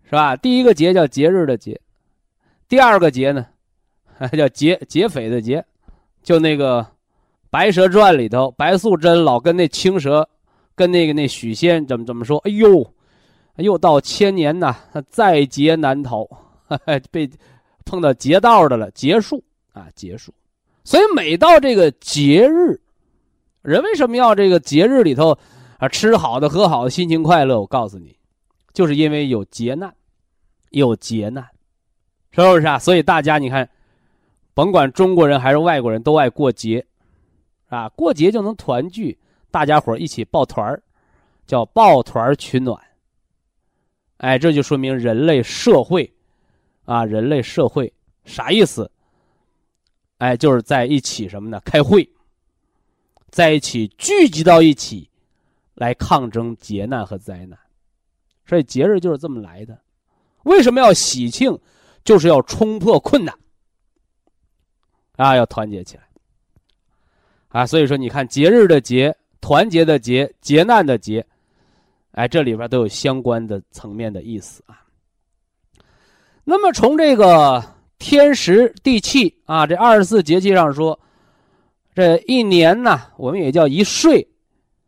[0.06, 0.36] 是吧？
[0.36, 1.80] 第一个节叫节日的节，
[2.68, 3.46] 第二个节呢，
[4.38, 5.64] 叫劫劫匪的劫，
[6.24, 6.86] 就那个
[7.50, 10.28] 白蛇传》里头，白素贞老跟那青蛇，
[10.76, 12.38] 跟那个那许仙怎么怎么说？
[12.40, 12.86] 哎呦，
[13.56, 14.76] 又到千年呐，
[15.10, 16.28] 在劫难逃，
[17.10, 17.30] 被
[17.86, 20.34] 碰到劫道的了，结束啊，结束。
[20.84, 22.80] 所以每到这个节日，
[23.62, 25.38] 人为什么要这个节日里头
[25.78, 27.60] 啊吃好的喝好的，心情快乐？
[27.60, 28.16] 我告诉你，
[28.74, 29.94] 就是因为有劫难，
[30.72, 31.46] 有劫难，
[32.32, 32.78] 是不是啊？
[32.78, 33.70] 所以大家你看，
[34.54, 36.86] 甭管中国人还是外国人都爱过节。
[37.68, 39.18] 啊，过节就能团聚，
[39.52, 40.82] 大家伙一起抱团儿，
[41.46, 42.82] 叫抱团儿取暖。
[44.18, 46.12] 哎，这就说明人类社会，
[46.86, 47.92] 啊，人类社会
[48.26, 48.90] 啥意思？
[50.18, 51.62] 哎，就是在一起什么呢？
[51.66, 52.10] 开会，
[53.30, 55.10] 在一起聚集到一起，
[55.76, 57.60] 来抗争劫难和灾难。
[58.46, 59.80] 所以节日就是这么来的。
[60.44, 61.60] 为什么要喜庆？
[62.04, 63.38] 就是要冲破困难，
[65.18, 66.07] 啊，要团结起来。
[67.50, 71.26] 啊，所以说你看，节日的节，团结的结，劫难的劫，
[72.12, 74.84] 哎，这里边都有相关的层面的意思啊。
[76.44, 77.64] 那么从这个
[77.98, 81.00] 天时地气啊，这二十四节气上说，
[81.96, 84.28] 这一年呢，我们也叫一岁，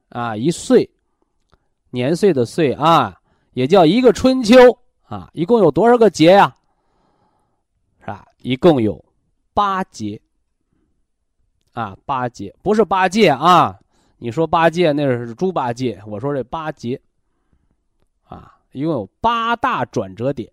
[0.09, 0.89] 啊，一岁，
[1.89, 3.19] 年岁的岁啊，
[3.53, 4.55] 也叫一个春秋
[5.03, 6.55] 啊，一共有多少个节呀？
[8.01, 8.25] 是吧？
[8.41, 9.03] 一共有
[9.53, 10.21] 八节。
[11.79, 13.79] 啊，八节不是八戒啊！
[14.17, 16.99] 你说八戒那是猪八戒，我说这八节，
[18.23, 20.51] 啊，一共有八大转折点。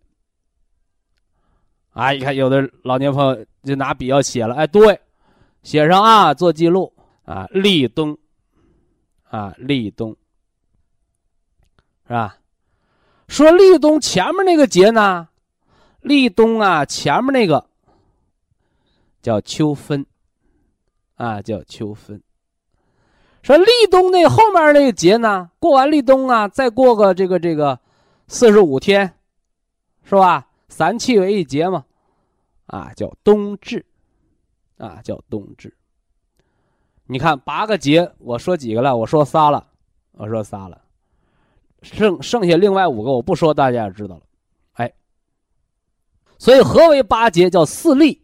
[1.91, 5.01] 啊，你看有的老年朋友就拿笔要写了，哎，对，
[5.65, 6.93] 写上啊，做记录
[7.25, 8.17] 啊，立冬，
[9.29, 10.17] 啊，立冬，
[12.07, 12.37] 是吧？
[13.27, 15.29] 说立冬前面那个节呢，
[16.03, 17.69] 立冬啊，前面那个
[19.21, 20.07] 叫秋分。
[21.17, 22.23] 啊，叫秋分。
[23.43, 25.51] 说立冬那后面那个节呢？
[25.59, 27.79] 过完立冬啊，再过个这个这个
[28.27, 29.15] 四十五天，
[30.03, 30.49] 是吧？
[30.69, 31.85] 三气为一节嘛，
[32.67, 33.87] 啊，叫冬至，
[34.79, 35.73] 啊，叫冬至。
[37.07, 38.97] 你看八个节，我说几个了？
[38.97, 39.65] 我说仨了，
[40.13, 40.83] 我说仨了，
[41.83, 44.23] 剩剩下另外五个我不说，大家也知道了。
[44.73, 44.93] 哎，
[46.37, 47.49] 所以何为八节？
[47.49, 48.21] 叫四立、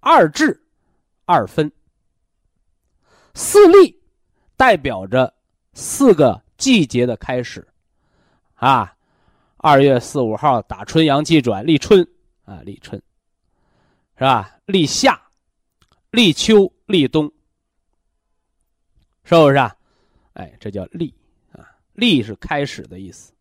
[0.00, 0.60] 二至、
[1.26, 1.70] 二分。
[3.34, 3.98] 四立
[4.56, 5.32] 代表着
[5.72, 7.66] 四个季节的开始，
[8.54, 8.94] 啊，
[9.56, 12.06] 二月四五号打春阳气转，立春
[12.44, 13.00] 啊，立春，
[14.16, 14.56] 是吧？
[14.66, 15.20] 立夏、
[16.10, 17.32] 立秋、立冬，
[19.24, 19.74] 是不是啊？
[20.34, 21.14] 哎，这叫立
[21.52, 23.32] 啊，立是开始的意思，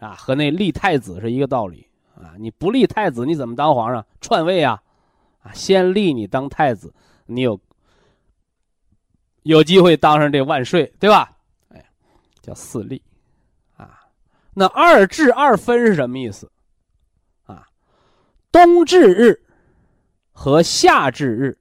[0.00, 2.34] 啊，和那立太子是一个道理啊。
[2.36, 4.82] 你不立太子，你怎么当皇上篡位啊？
[5.42, 6.92] 啊，先立你当太子，
[7.26, 7.58] 你有。
[9.42, 11.30] 有机会当上这万岁，对吧？
[11.68, 11.84] 哎，
[12.42, 13.00] 叫四立，
[13.76, 14.00] 啊，
[14.54, 16.50] 那二至二分是什么意思？
[17.46, 17.66] 啊，
[18.52, 19.40] 冬至日
[20.32, 21.58] 和夏至日。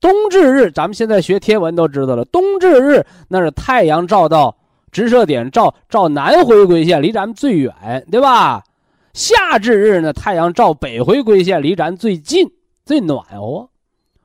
[0.00, 4.56] 冬至日，咱们现在学天文都知道了，冬至日那是太阳照到
[4.90, 8.64] 直射点，照照南回归线，离咱们最远，对吧？
[9.12, 12.50] 夏至日呢，太阳照北回归线，离咱最近，
[12.84, 13.68] 最暖和。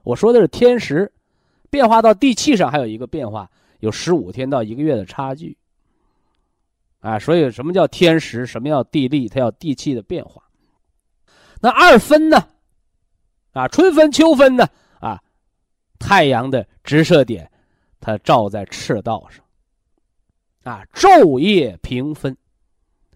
[0.04, 1.12] 我说的是天时。
[1.76, 5.58] 变化到地气上还有一个变化，有十五天到一个月的差距。
[7.02, 8.46] 啊，所以什么叫天时？
[8.46, 9.28] 什么叫地利？
[9.28, 10.42] 它要地气的变化。
[11.60, 12.48] 那二分呢？
[13.52, 14.66] 啊，春分、秋分呢？
[15.02, 15.22] 啊，
[16.00, 17.52] 太阳的直射点，
[18.00, 19.44] 它照在赤道上。
[20.64, 22.38] 啊，昼夜平分。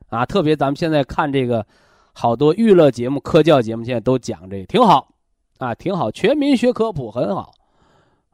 [0.09, 1.65] 啊，特别咱们现在看这个，
[2.11, 5.13] 好多娱乐节目、科教节目，现在都讲这个，挺好。
[5.59, 7.53] 啊，挺好，全民学科普很好。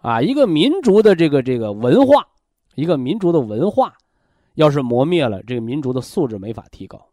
[0.06, 2.24] 啊，一个民族的这个这个文化，
[2.76, 3.92] 一个民族的文化，
[4.54, 7.04] 要是磨灭了，这个民族的素质没法提高。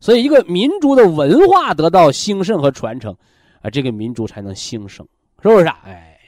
[0.00, 3.16] 所以，一个民族的文化得到兴盛和传承，
[3.62, 5.06] 啊，这个民族才能兴盛，
[5.40, 5.78] 是不是啊？
[5.84, 6.18] 哎，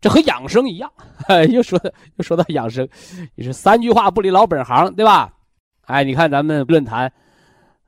[0.00, 0.88] 这和养生一样，
[1.50, 1.76] 又说
[2.14, 2.88] 又说到养生，
[3.34, 5.34] 也是三句话不离老本行，对吧？
[5.86, 7.12] 哎，你看咱们论坛，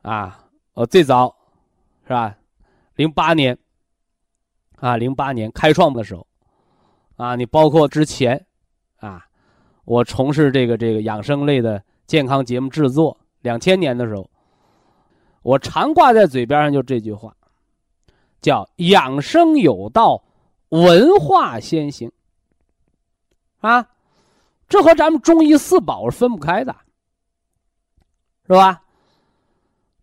[0.03, 1.33] 啊，我最早
[2.03, 2.35] 是吧？
[2.97, 3.57] 零八年，
[4.75, 6.27] 啊，零八年开创的时候。
[7.21, 8.47] 啊，你包括之前，
[8.97, 9.27] 啊，
[9.85, 14.31] 我从事这个这个养生类的健康节目制作，两千年的时候，
[15.43, 17.37] 我常挂在嘴边上就这句话，
[18.41, 20.25] 叫“养生有道，
[20.71, 22.11] 文化先行”。
[23.61, 23.87] 啊，
[24.67, 26.75] 这和咱们中医四宝是分不开的，
[28.47, 28.83] 是吧？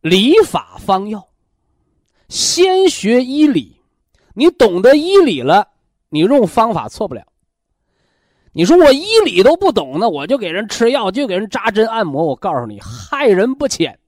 [0.02, 1.28] 理法方药，
[2.30, 3.82] 先学医理，
[4.36, 5.68] 你懂得医理了。
[6.10, 7.24] 你用方法错不了。
[8.54, 12.26] 你说我医理都不懂呢，我就给人吃药，就给人扎针按摩。
[12.26, 14.00] 我告诉你，害人不浅。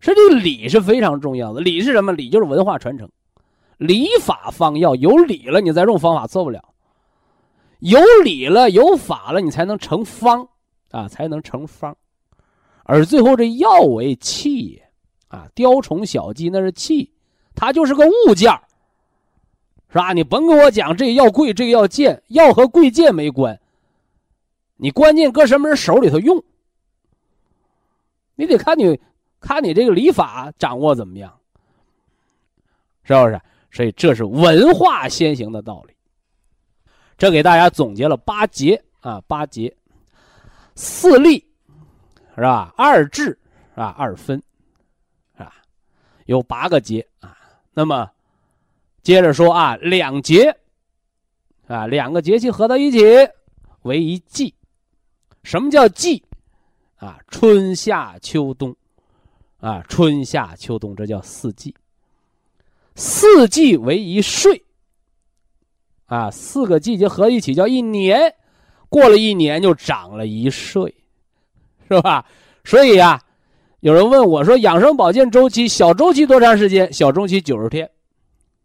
[0.00, 2.12] 实际理是非常重要的，理是什么？
[2.12, 3.10] 理就是文化传承。
[3.78, 6.62] 礼法方药，有理了，你再用方法错不了。
[7.80, 10.48] 有理了，有法了，你才能成方
[10.90, 11.96] 啊，才能成方。
[12.84, 14.90] 而最后这药为器也
[15.28, 17.12] 啊，雕虫小技那是器，
[17.54, 18.52] 它就是个物件
[19.90, 20.12] 是吧？
[20.12, 23.58] 你甭跟我讲这个药贵，这个药贱，药和贵贱没关。
[24.76, 26.44] 你关键搁什么人手里头用，
[28.34, 29.00] 你得看你
[29.40, 31.40] 看你这个礼法掌握怎么样，
[33.02, 33.40] 是不是？
[33.70, 35.94] 所以这是文化先行的道理。
[37.16, 39.74] 这给大家总结了八节啊，八节，
[40.74, 41.44] 四立
[42.34, 42.74] 是吧？
[42.76, 43.94] 二治是吧？
[43.98, 44.40] 二分
[45.36, 45.54] 是吧？
[46.26, 47.36] 有八个节啊。
[47.72, 48.10] 那么。
[49.02, 50.56] 接着说啊，两节，
[51.66, 53.02] 啊，两个节气合到一起
[53.82, 54.54] 为一季。
[55.42, 56.22] 什么叫季？
[56.96, 58.74] 啊，春夏秋冬，
[59.60, 61.74] 啊，春夏秋冬，这叫四季。
[62.96, 64.64] 四季为一岁，
[66.06, 68.34] 啊，四个季节合一起叫一年。
[68.90, 70.94] 过了一年就长了一岁，
[71.88, 72.26] 是吧？
[72.64, 73.22] 所以啊，
[73.80, 76.92] 有人问我说，养生保健周期小周期多长时间？
[76.92, 77.88] 小周期九十天。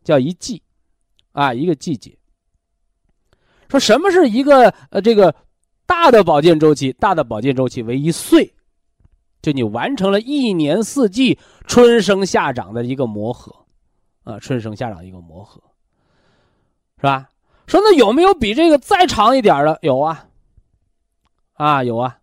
[0.03, 0.61] 叫一季，
[1.31, 2.17] 啊，一个季节。
[3.69, 5.33] 说什么是一个呃这个
[5.85, 6.93] 大的保健周期？
[6.93, 8.53] 大的保健周期为一岁，
[9.41, 13.65] 就你完成了一年四季春生夏长的一个磨合，
[14.23, 15.61] 啊，春生夏长一个磨合，
[16.97, 17.29] 是吧？
[17.65, 19.79] 说那有没有比这个再长一点的？
[19.81, 20.27] 有啊，
[21.53, 22.19] 啊有啊，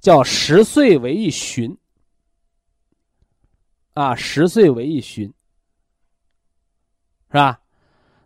[0.00, 1.76] 叫十岁为一旬，
[3.92, 5.30] 啊，十岁为一旬。
[7.34, 7.58] 是吧？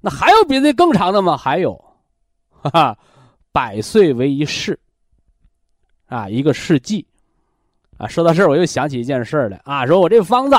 [0.02, 1.34] 那还有比这更长的吗？
[1.34, 1.74] 还有，
[2.50, 2.98] 哈哈，
[3.50, 4.78] 百岁为一世，
[6.08, 7.06] 啊，一个世纪，
[7.96, 10.56] 啊，说到这儿，我又想起一件事来啊，说我这方子，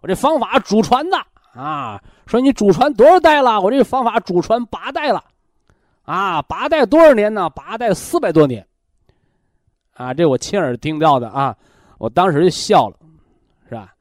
[0.00, 1.18] 我这方法祖传的
[1.52, 3.60] 啊，说你祖传多少代了？
[3.60, 5.24] 我这方法祖传八代了，
[6.04, 7.50] 啊，八代多少年呢？
[7.50, 8.64] 八代四百多年，
[9.94, 11.56] 啊，这我亲耳听到的啊，
[11.98, 12.96] 我当时就笑了，
[13.68, 13.92] 是吧？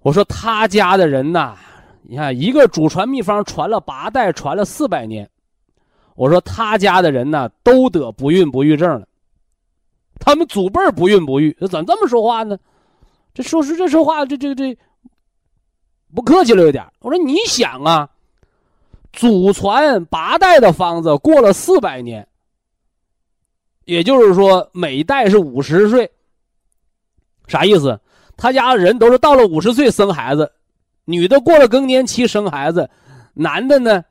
[0.00, 1.56] 我说他家的人呐。
[2.02, 5.28] 你看，一个祖传秘方传了八代，传了四百年。
[6.16, 9.06] 我说他家的人呢，都得不孕不育症了。
[10.18, 12.58] 他们祖辈不孕不育，怎么这么说话呢？
[13.32, 14.76] 这说是这说话，这这这
[16.14, 16.84] 不客气了有点。
[16.98, 18.10] 我说你想啊，
[19.12, 22.26] 祖传八代的方子过了四百年，
[23.84, 26.10] 也就是说每代是五十岁，
[27.46, 27.98] 啥意思？
[28.36, 30.50] 他家人都是到了五十岁生孩子。
[31.04, 32.88] 女的过了更年期生孩子，
[33.34, 34.04] 男的呢，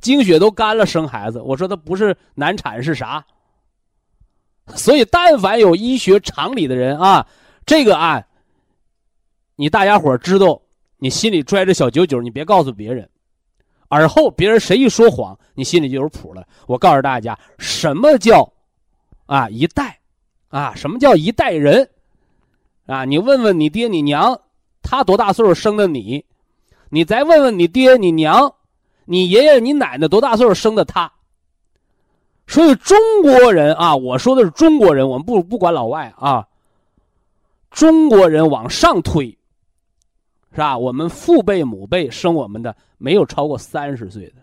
[0.00, 1.40] 经血都干了生孩子。
[1.40, 3.24] 我说他不是难产是啥？
[4.74, 7.26] 所以但凡有医学常理的人啊，
[7.66, 8.22] 这个啊，
[9.56, 10.60] 你大家伙知道，
[10.98, 13.08] 你心里拽着小九九，你别告诉别人，
[13.88, 16.46] 而后别人谁一说谎，你心里就有谱了。
[16.66, 18.52] 我告诉大家，什么叫
[19.26, 19.98] 啊一代
[20.48, 20.74] 啊？
[20.74, 21.88] 什么叫一代人
[22.86, 23.04] 啊？
[23.04, 24.40] 你问问你爹你娘。
[24.82, 26.24] 他多大岁数生的你？
[26.90, 28.52] 你再问问你爹、你娘、
[29.06, 31.10] 你爷爷、你奶奶多大岁数生的他？
[32.46, 36.46] 所以中国人啊，我说的是中国人，我们不不管老外啊。
[37.70, 39.28] 中国人往上推，
[40.50, 40.76] 是吧？
[40.76, 44.42] 我们父辈、母辈生我们的没有超过三十岁的，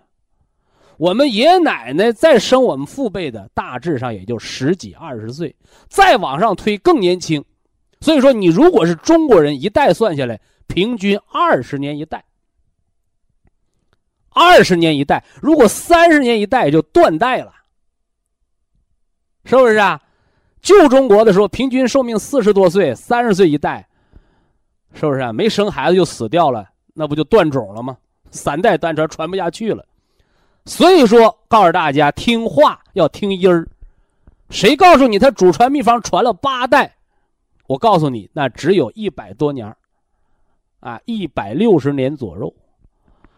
[0.97, 5.55] 我们爷爷奶奶再生我们父辈的，大致上也就十几、二十岁，
[5.87, 7.45] 再往上推更年轻。
[8.01, 12.23] 所以说，你如果是中国人，一代算下来，平均二十年一代，
[14.29, 15.23] 二十年一代。
[15.41, 17.53] 如果三十年一代，就断代了，
[19.43, 20.01] 是不是啊？
[20.61, 23.87] 旧中国的时候，平均寿命四十多岁，三十岁一代，
[24.93, 25.33] 是不是啊？
[25.33, 27.97] 没生孩子就死掉了，那不就断种了吗？
[28.31, 29.85] 三代单传传不下去了。
[30.65, 33.67] 所以说，告诉大家，听话要听音儿。
[34.49, 36.95] 谁告诉你他祖传秘方传了八代？
[37.69, 39.71] 我告诉你，那只有一百多年
[40.79, 42.51] 啊，一百六十年左右。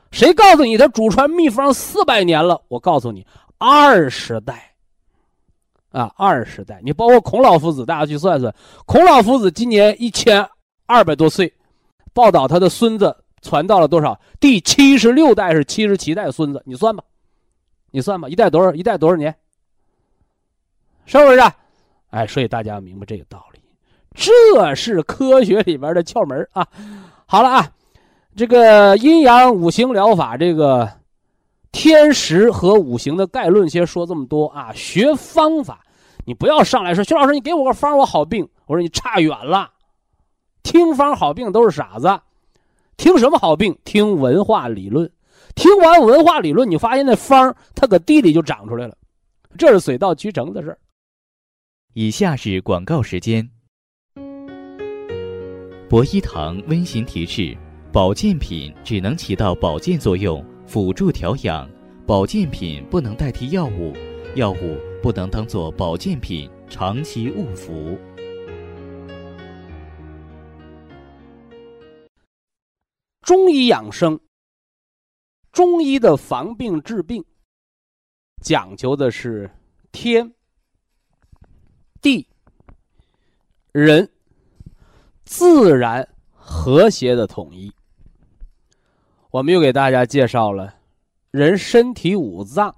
[0.10, 2.62] 谁告诉你他祖传秘方四百年了？
[2.70, 3.28] 我告诉你，
[3.58, 4.74] 二十代，
[5.90, 6.80] 啊，二十代。
[6.82, 8.56] 你包括孔老夫子，大家去算算，
[8.86, 10.48] 孔老夫子今年一千
[10.86, 11.54] 二百多岁，
[12.14, 14.18] 报道他的孙子传到了多少？
[14.40, 17.04] 第七十六代是七十七代孙子，你算吧，
[17.92, 18.74] 你算吧，一代多少？
[18.74, 19.36] 一代多少年？
[21.06, 21.42] 是不是？
[22.12, 23.51] 哎，所以大家要明白这个道理。
[24.16, 26.68] 这是科学里边的窍门啊！
[27.26, 27.72] 好了啊，
[28.36, 30.88] 这个阴阳五行疗法这个
[31.72, 34.72] 天时和五行的概论，先说这么多啊。
[34.74, 35.86] 学方法，
[36.26, 38.48] 你不要上来说，徐老师，你给我个方，我好病。
[38.66, 39.72] 我说你差远了，
[40.62, 42.20] 听方好病都是傻子，
[42.98, 43.78] 听什么好病？
[43.86, 45.10] 听文化理论。
[45.56, 48.96] 听完文化理论，你发现那方它搁地里就长出来了，
[49.58, 50.78] 这是水到渠成的事儿。
[51.94, 53.50] 以下是广告时间。
[55.92, 57.54] 博一堂温馨提示：
[57.92, 61.70] 保健品只能起到保健作用，辅助调养；
[62.08, 63.94] 保健品不能代替药物，
[64.36, 68.00] 药物不能当做保健品长期误服。
[73.24, 74.18] 中医养生，
[75.52, 77.22] 中医的防病治病，
[78.42, 79.52] 讲究的是
[79.92, 80.34] 天。
[82.02, 82.26] 地、
[83.74, 84.10] 人、
[85.32, 87.72] 自然和谐的统一。
[89.30, 90.76] 我们又给大家介绍了
[91.32, 92.76] 人身体五脏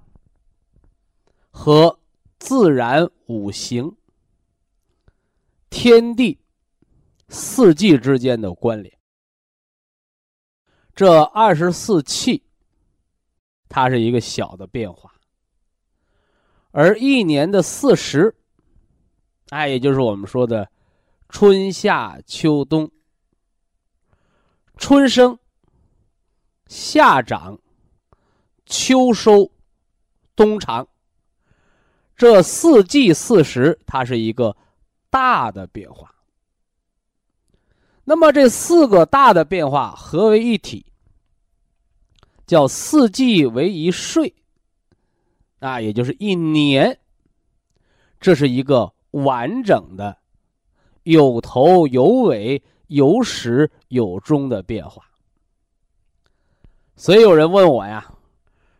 [1.50, 1.98] 和
[2.38, 3.92] 自然五行、
[5.68, 6.38] 天地
[7.28, 8.96] 四季之间的关联。
[10.94, 12.40] 这二十四气，
[13.68, 15.12] 它是一个小的变化，
[16.70, 18.32] 而一年的四时。
[19.48, 20.68] 哎，也就是我们说的
[21.34, 22.92] 春夏秋冬，
[24.76, 25.36] 春生、
[26.68, 27.58] 夏长、
[28.66, 29.50] 秋收、
[30.36, 30.86] 冬藏，
[32.16, 34.56] 这四季四时，它是一个
[35.10, 36.14] 大的变化。
[38.04, 40.86] 那么这四个大的变化合为一体，
[42.46, 44.32] 叫四季为一岁，
[45.58, 47.00] 啊，也就是一年，
[48.20, 48.94] 这是一个。
[49.10, 50.18] 完整的、
[51.04, 55.02] 有头有尾、有始有终的变化。
[56.96, 58.12] 所以有人问我呀，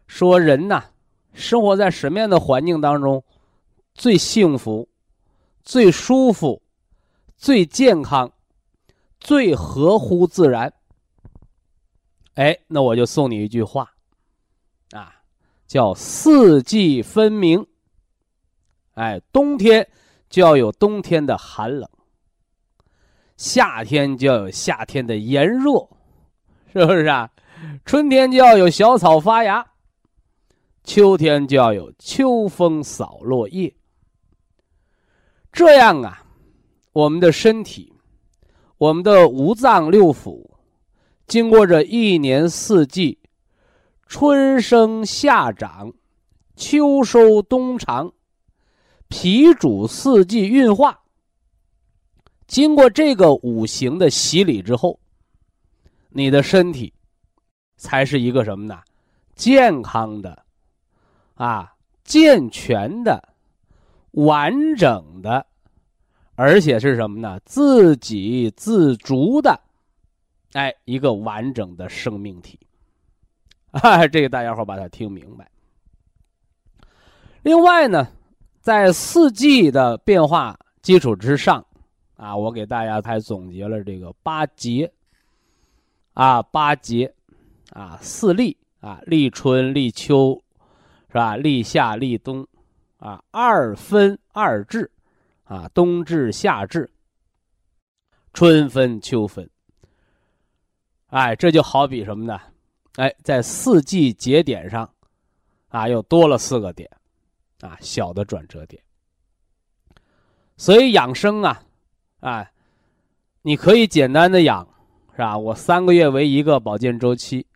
[0.07, 0.85] 说人呐，
[1.33, 3.25] 生活在什么样的环境当中
[3.95, 4.89] 最幸福、
[5.63, 6.61] 最舒服、
[7.37, 8.31] 最健康、
[9.21, 10.73] 最合乎自然？
[12.35, 13.93] 哎，那我就送你一句话，
[14.93, 15.15] 啊，
[15.67, 17.67] 叫四季分明。
[18.95, 19.89] 哎，冬天。
[20.31, 21.89] 就要有冬天的寒冷，
[23.37, 25.89] 夏天就要有夏天的炎热，
[26.73, 27.31] 是不是啊？
[27.85, 29.65] 春天就要有小草发芽，
[30.85, 33.75] 秋天就要有秋风扫落叶。
[35.53, 36.25] 这样啊，
[36.93, 37.93] 我们的身体，
[38.79, 40.51] 我们的五脏六腑，
[41.27, 43.19] 经过这一年四季，
[44.07, 45.93] 春生夏长，
[46.57, 48.13] 秋收冬藏。
[49.09, 51.04] 脾主四季运化，
[52.47, 54.99] 经过这个五行的洗礼之后，
[56.11, 56.93] 你的身体
[57.77, 58.81] 才是一个什么呢？
[59.35, 60.45] 健康的，
[61.35, 61.75] 啊，
[62.05, 63.35] 健全的，
[64.13, 65.47] 完整的，
[66.35, 67.41] 而且是什么呢？
[67.45, 69.59] 自给自足的，
[70.53, 72.59] 哎，一个完整的生命体。
[73.73, 75.51] 啊，这个大家伙把它听明白。
[77.43, 78.09] 另外呢？
[78.61, 81.63] 在四季的变化基础之上，
[82.17, 84.93] 啊，我给大家还总结了这个八节，
[86.13, 87.13] 啊，八节，
[87.71, 90.43] 啊，四立，啊，立春、立秋，
[91.09, 91.37] 是吧？
[91.37, 92.47] 立夏、立冬，
[92.99, 94.91] 啊，二分二至，
[95.45, 96.91] 啊，冬至、夏至，
[98.33, 99.49] 春分、秋分。
[101.07, 102.41] 哎，这就好比什么呢？
[102.97, 104.89] 哎，在四季节点上，
[105.69, 106.91] 啊，又多了四个点。
[107.61, 108.83] 啊，小的转折点。
[110.59, 111.64] 所以养生啊，
[112.25, 112.51] 啊，
[113.43, 114.67] 你可以简单的养，
[115.13, 115.37] 是吧？
[115.37, 117.47] 我三个月为一个保健周期，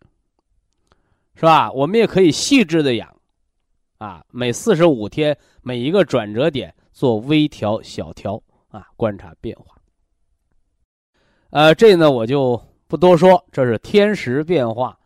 [1.33, 1.71] 是吧？
[1.71, 3.11] 我们也可以细致的养，
[3.97, 9.75] 啊，每四十五天每一个转折点做微调、小调，啊，观察变化。
[11.49, 14.99] 呃，这呢我就不多说，这是天时变化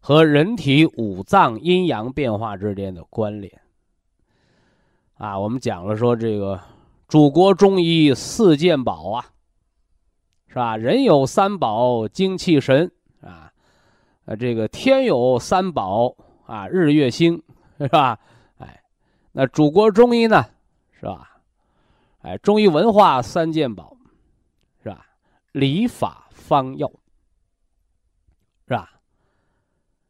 [0.00, 3.60] 和人体五脏阴阳变化之间的关联。
[5.14, 6.60] 啊，我们讲了说这个
[7.08, 9.26] 祖国中医四件宝啊，
[10.46, 10.76] 是吧？
[10.76, 12.92] 人有三宝，精气神
[13.22, 13.50] 啊，
[14.26, 17.42] 呃，这个天有三宝啊，日月星，
[17.78, 18.18] 是吧？
[18.58, 18.82] 哎，
[19.32, 20.44] 那祖国中医呢，
[21.00, 21.40] 是吧？
[22.20, 23.96] 哎，中医文化三件宝，
[24.82, 25.06] 是吧？
[25.52, 26.92] 理法方药，
[28.66, 29.00] 是吧？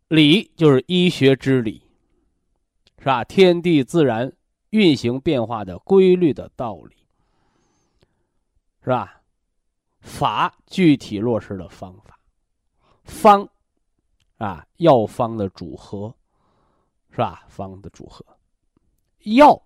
[0.09, 1.80] 理就是医学之理，
[2.99, 3.22] 是吧？
[3.22, 4.32] 天地自然。
[4.71, 6.97] 运行变化的规律的道理，
[8.83, 9.21] 是吧？
[10.01, 12.19] 法具体落实的方法，
[13.05, 13.49] 方
[14.37, 16.14] 啊药方的组合
[17.11, 17.45] 是吧？
[17.49, 18.25] 方的组合，
[19.25, 19.61] 药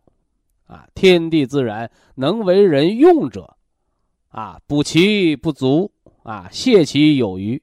[0.67, 3.57] 啊，天地自然能为人用者，
[4.29, 5.93] 啊，补其不足
[6.23, 7.63] 啊，泻其有余，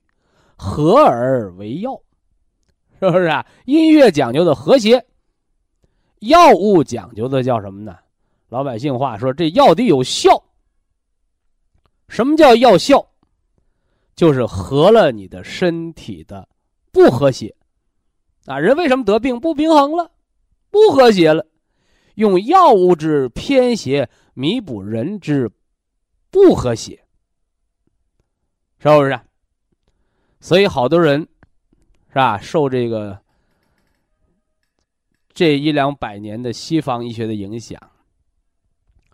[0.56, 2.00] 和而为药，
[3.00, 3.46] 是不是啊？
[3.66, 5.04] 音乐讲究的和谐，
[6.20, 7.98] 药物讲究的叫什么呢？
[8.50, 10.44] 老百姓话说，这药得有效。
[12.08, 13.06] 什么叫药效？
[14.16, 16.48] 就是合了你的身体的
[16.92, 17.56] 不和谐。
[18.46, 19.40] 啊，人为什么得病？
[19.40, 20.12] 不平衡了，
[20.72, 21.46] 不和谐了，
[22.16, 25.50] 用药物之偏邪弥补人之
[26.32, 27.06] 不和谐，
[28.80, 29.20] 是不是？
[30.40, 31.20] 所以好多人
[32.08, 33.22] 是吧，受这个
[35.40, 37.80] 这一两百年的西方医学的影响，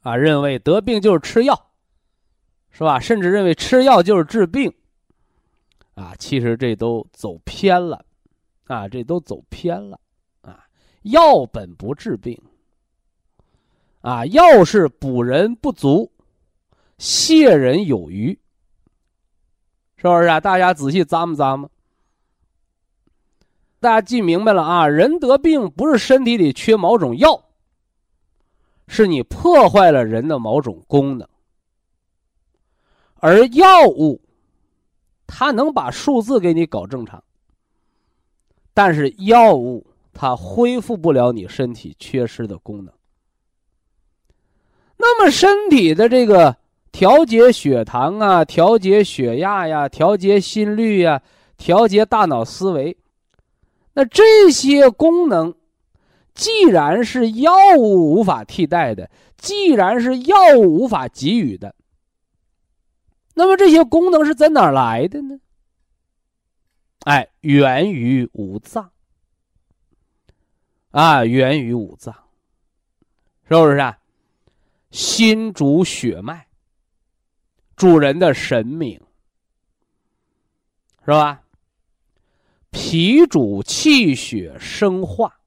[0.01, 1.67] 啊，认为得病就是吃药，
[2.71, 2.99] 是吧？
[2.99, 4.73] 甚至认为吃药就是治病，
[5.93, 8.03] 啊，其实这都走偏了。
[8.65, 9.99] 啊，这都走偏了，
[10.41, 10.65] 啊，
[11.03, 12.41] 药本不治病，
[14.01, 16.11] 啊，药是补人不足，
[16.97, 18.29] 泻人有余，
[19.97, 20.39] 是不是啊？
[20.39, 21.69] 大家仔细咂摸咂摸，
[23.85, 24.87] 大家记明白了啊？
[24.87, 27.39] 人得病不是身体里缺某种药，
[28.87, 31.29] 是你破坏了人的某种功能，
[33.17, 34.19] 而药物，
[35.27, 37.23] 它能把数字给你搞正常。
[38.73, 42.91] 但是药物它恢复不了你身体缺失的功能。
[44.97, 46.57] 那么身体的这个
[46.91, 51.21] 调节血糖啊、调节血压呀、调节心率呀、
[51.55, 52.97] 调节大脑思维，
[53.95, 55.55] 那这些功能，
[56.33, 61.73] 既然是药物无法替代的，既然是药物无法给予的，
[63.33, 65.39] 那么这些功能是在哪来的呢？
[67.05, 68.91] 哎，源于五脏
[70.91, 72.13] 啊，源于五脏，
[73.47, 73.97] 是不是啊？
[74.91, 76.47] 心主血脉，
[77.77, 78.99] 主人的神明，
[81.05, 81.43] 是吧？
[82.77, 85.39] 脾主气血生化，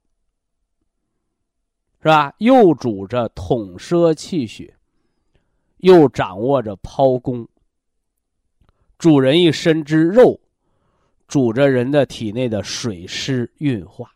[2.01, 2.33] 是吧？
[2.39, 4.75] 又主着统摄气血，
[5.77, 7.47] 又掌握着剖宫，
[8.97, 10.41] 主人一身之肉。
[11.27, 14.11] 主着人的体内的水湿运化，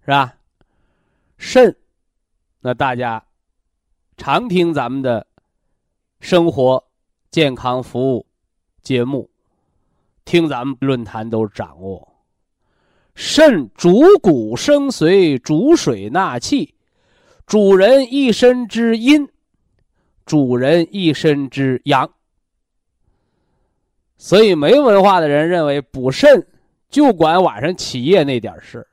[0.00, 0.34] 是吧？
[1.36, 1.76] 肾，
[2.60, 3.22] 那大家
[4.16, 5.26] 常听咱们的
[6.20, 6.82] 生活
[7.30, 8.26] 健康服务
[8.80, 9.28] 节目，
[10.24, 12.08] 听咱们论坛都掌握。
[13.14, 16.74] 肾主骨生髓，主水纳气，
[17.46, 19.28] 主人一身之阴，
[20.24, 22.10] 主人一身之阳。
[24.16, 26.46] 所以，没文化的人认为补肾
[26.88, 28.86] 就管晚上起夜那点事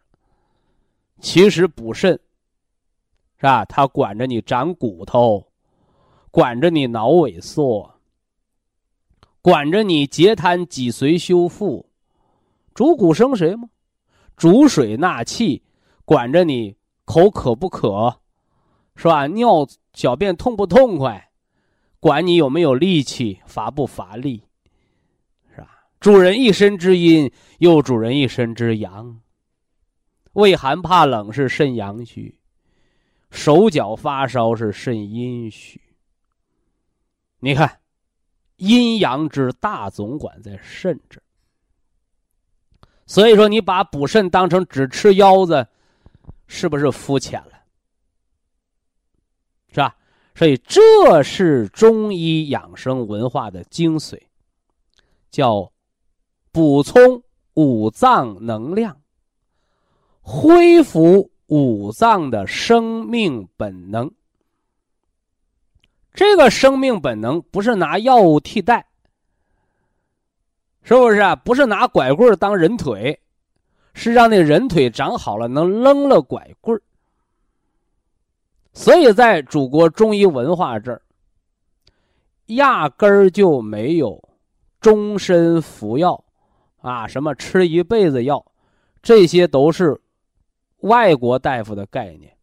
[1.22, 2.14] 其实补肾
[3.38, 3.64] 是吧？
[3.66, 5.48] 他管着你长骨头，
[6.32, 7.99] 管着你脑萎缩，
[9.42, 11.90] 管着你截瘫脊髓修复，
[12.74, 13.70] 主骨生髓吗？
[14.36, 15.64] 主水纳气，
[16.06, 16.76] 管着你
[17.06, 18.22] 口渴不渴，
[18.96, 19.28] 是吧？
[19.28, 21.32] 尿小便痛不痛快，
[22.00, 24.44] 管你有没有力气，乏不乏力。
[25.54, 25.70] 是吧
[26.00, 29.20] 主人一身之阴，又主人一身之阳。
[30.34, 32.40] 畏寒怕冷是肾阳虚，
[33.32, 35.82] 手脚发烧是肾阴虚。
[37.40, 37.79] 你看，
[38.60, 41.20] 阴阳之大总管在肾这。
[43.08, 45.68] 所以说，你把补肾当成只吃腰子，
[46.46, 47.54] 是不是肤浅了？
[49.72, 49.96] 是吧？
[50.36, 54.22] 所以这是中医养生文化的精髓，
[55.32, 55.72] 叫。
[56.52, 57.22] 补充
[57.54, 59.00] 五脏能量，
[60.20, 64.12] 恢复五脏的生命本能。
[66.14, 68.88] 这个生命本能不是拿药物替代，
[70.84, 71.36] 是不是啊？
[71.36, 73.20] 不是拿拐棍当人腿，
[73.94, 76.82] 是让那人腿长好了能扔了拐棍
[78.74, 81.02] 所以在祖国中医文化这儿，
[82.48, 84.22] 压根儿就没有
[84.80, 86.24] 终身服药。
[86.82, 88.46] 啊，什么吃一辈子药，
[89.02, 90.00] 这些都是
[90.78, 92.34] 外国大夫的概念，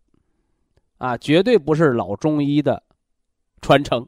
[0.98, 2.82] 啊，绝对不是老中医的
[3.66, 4.06] 传承。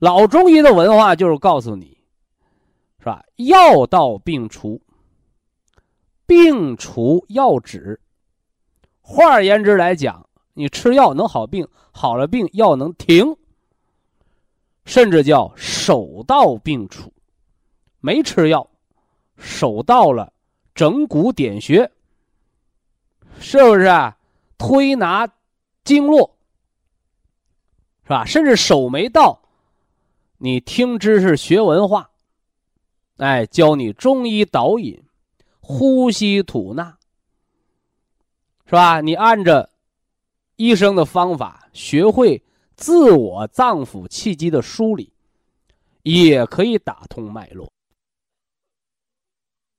[0.00, 1.96] 老中医的文化就是告诉你，
[2.98, 3.24] 是吧？
[3.36, 4.82] 药到病除，
[6.26, 8.00] 病除药止。
[9.00, 13.36] 换而言之来讲，你吃药能好病，好了病药能停，
[14.84, 17.12] 甚至叫手到病除，
[18.00, 18.68] 没吃药。
[19.36, 20.32] 手到了，
[20.74, 21.88] 整骨点穴，
[23.38, 24.18] 是不是啊？
[24.58, 25.28] 推拿
[25.84, 26.33] 经络，
[28.04, 28.24] 是吧？
[28.24, 29.40] 甚至手没到，
[30.38, 32.10] 你听知识学文化，
[33.16, 35.02] 哎，教你中医导引、
[35.60, 36.98] 呼吸吐纳，
[38.66, 39.00] 是吧？
[39.00, 39.70] 你按着
[40.56, 42.42] 医生的方法，学会
[42.76, 45.10] 自我脏腑气机的梳理，
[46.02, 47.70] 也可以打通脉络。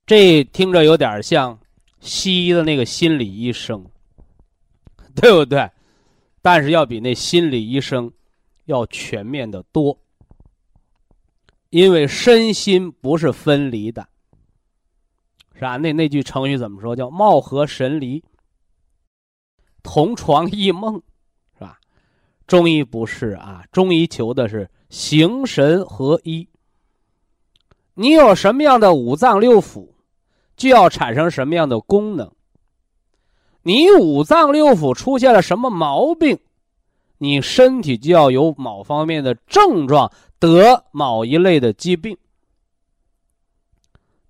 [0.04, 1.58] 这听着有点像
[2.00, 3.84] 西医的那个心理医生，
[5.14, 5.70] 对不对？
[6.46, 8.12] 但是要比那心理医生
[8.66, 9.98] 要全面的多，
[11.70, 14.06] 因为身心不是分离的，
[15.54, 15.76] 是吧？
[15.76, 16.94] 那那句成语怎么说？
[16.94, 18.22] 叫貌合神离，
[19.82, 21.02] 同床异梦，
[21.58, 21.80] 是吧？
[22.46, 26.48] 中医不是啊，中医求的是形神合一。
[27.94, 29.88] 你有什么样的五脏六腑？
[30.56, 32.35] 就要产生什么样的功能？
[33.66, 36.38] 你五脏六腑出现了什么毛病，
[37.18, 42.16] 你身体就要有某方面的症状，得某一类的疾病。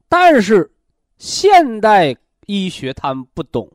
[0.08, 0.72] 但是
[1.18, 2.16] 现代
[2.46, 3.70] 医学他们不懂，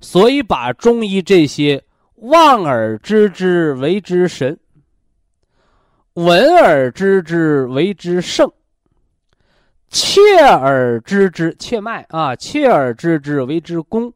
[0.00, 1.84] 所以把中医这些
[2.16, 4.58] 望而知之为之神，
[6.14, 8.52] 闻而知之为之圣。
[9.88, 14.12] 切而知之，切脉啊，切而知之为之功。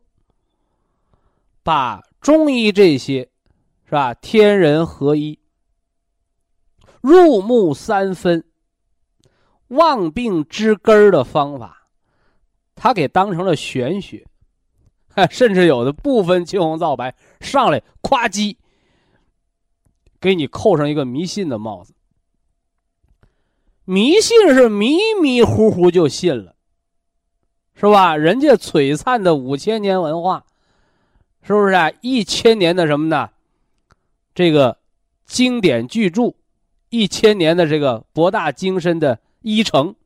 [1.63, 3.31] 把中医这些，
[3.85, 4.15] 是吧？
[4.15, 5.39] 天人合一，
[7.01, 8.45] 入木三分，
[9.69, 11.89] 望病知根儿的方法，
[12.75, 14.27] 他给当成了玄学，
[15.31, 18.57] 甚至有的不分青红皂白上来，夸叽，
[20.19, 21.95] 给你扣上一个迷信的帽子。
[23.91, 26.55] 迷信是迷迷糊糊就信了，
[27.75, 28.17] 是吧？
[28.17, 30.45] 人家璀璨的五千年文化，
[31.43, 31.91] 是不是啊？
[32.01, 33.31] 一千年的什么呢？
[34.33, 34.79] 这个
[35.27, 36.37] 经典巨著，
[36.91, 39.97] 一千年的这个博大精深的医程，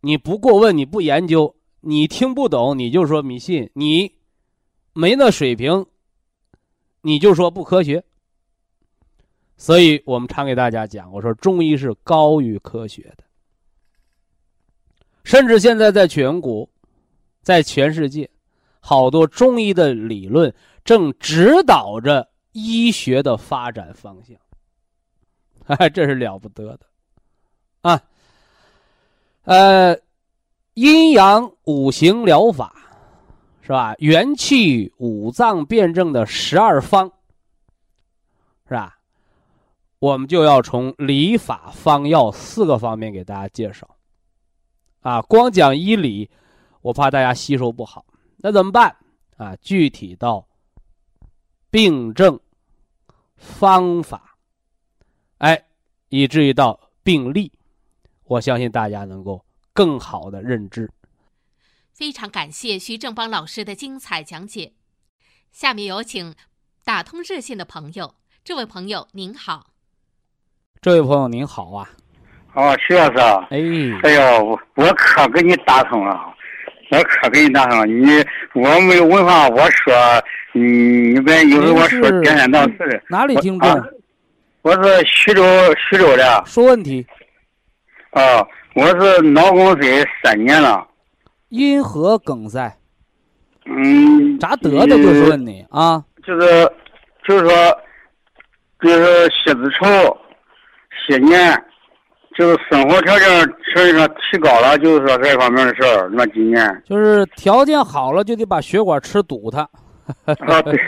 [0.00, 4.10] 你不过问，你不研究，你听不懂，你就说迷信，你
[4.92, 5.86] 没那水平，
[7.02, 8.02] 你就说不科学。
[9.56, 13.24] 所以我们常给大家讲，我说中医是高于科学的，
[15.22, 16.68] 甚至现在在全国，
[17.42, 18.28] 在全世界，
[18.80, 20.52] 好多中医的理论
[20.84, 24.36] 正指导着医学的发展方向，
[25.66, 26.80] 哎， 这是了不得的，
[27.82, 28.02] 啊，
[29.44, 29.98] 呃，
[30.74, 32.74] 阴阳五行疗法，
[33.62, 33.94] 是吧？
[33.98, 37.10] 元气五脏辩证的十二方，
[38.68, 38.98] 是吧？
[40.04, 43.96] 我们就要从理法方药四个方面给大家介绍，
[45.00, 46.28] 啊，光讲医理，
[46.82, 48.04] 我怕大家吸收不好，
[48.36, 48.94] 那怎么办？
[49.38, 50.46] 啊，具体到
[51.70, 52.38] 病症、
[53.36, 54.36] 方法，
[55.38, 55.64] 哎，
[56.10, 57.50] 以至于到病例，
[58.24, 59.42] 我相信大家能够
[59.72, 60.92] 更好的认知。
[61.94, 64.74] 非常感谢徐正邦老师的精彩讲解。
[65.50, 66.34] 下面有请
[66.84, 69.73] 打通热线的朋友，这位朋友您好。
[70.84, 71.88] 这位朋友您好啊，
[72.52, 73.18] 哦，徐老师，
[73.48, 73.56] 哎，
[74.02, 76.20] 哎呦，我我可给你打通了，
[76.90, 77.86] 我可给你打通了。
[77.86, 78.22] 你
[78.52, 79.94] 我没有文化，我说，
[80.52, 83.02] 嗯，你别以为我说颠三倒四的。
[83.08, 83.84] 哪里听众？
[84.60, 85.42] 我是徐州
[85.88, 86.42] 徐州的。
[86.44, 87.06] 说问题。
[88.10, 90.86] 啊，我是脑梗塞三年了。
[91.48, 92.76] 因何梗塞？
[93.64, 94.38] 嗯。
[94.38, 94.98] 咋得的？
[94.98, 96.04] 就是问你啊。
[96.22, 96.70] 就是，
[97.26, 97.80] 就是说，
[98.82, 100.14] 就是血脂稠。
[101.06, 101.64] 些年，
[102.36, 103.28] 就是生活条件
[103.74, 106.08] 实际上提高了，就是说这方面的事儿。
[106.12, 109.60] 那几年就是条件好了，就得把血管吃堵它。
[110.24, 110.78] 啊， 对，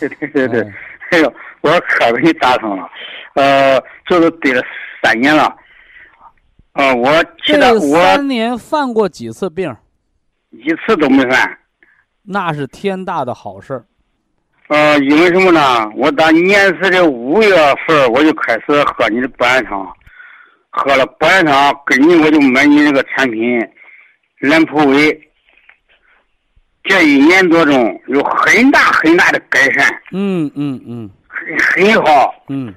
[0.00, 0.72] 对对对对，
[1.12, 2.88] 哎呦，我可给你打通了，
[3.34, 4.62] 呃，就是得了
[5.02, 5.44] 三年了。
[6.72, 7.10] 啊，我
[7.44, 9.76] 记得我三年犯过几次病？
[10.50, 11.58] 一次都没犯。
[12.22, 13.84] 那是天大的好事儿。
[14.70, 15.90] 呃，因为什么呢？
[15.96, 17.56] 我打年时的五月
[17.88, 19.84] 份我就开始喝你的保元汤，
[20.70, 23.68] 喝了保元汤，跟你我就买你那个产品，
[24.38, 25.20] 兰普威。
[26.84, 29.92] 这一年多中有很大很大的改善。
[30.12, 31.10] 嗯嗯嗯。
[31.26, 32.32] 很很好。
[32.48, 32.72] 嗯。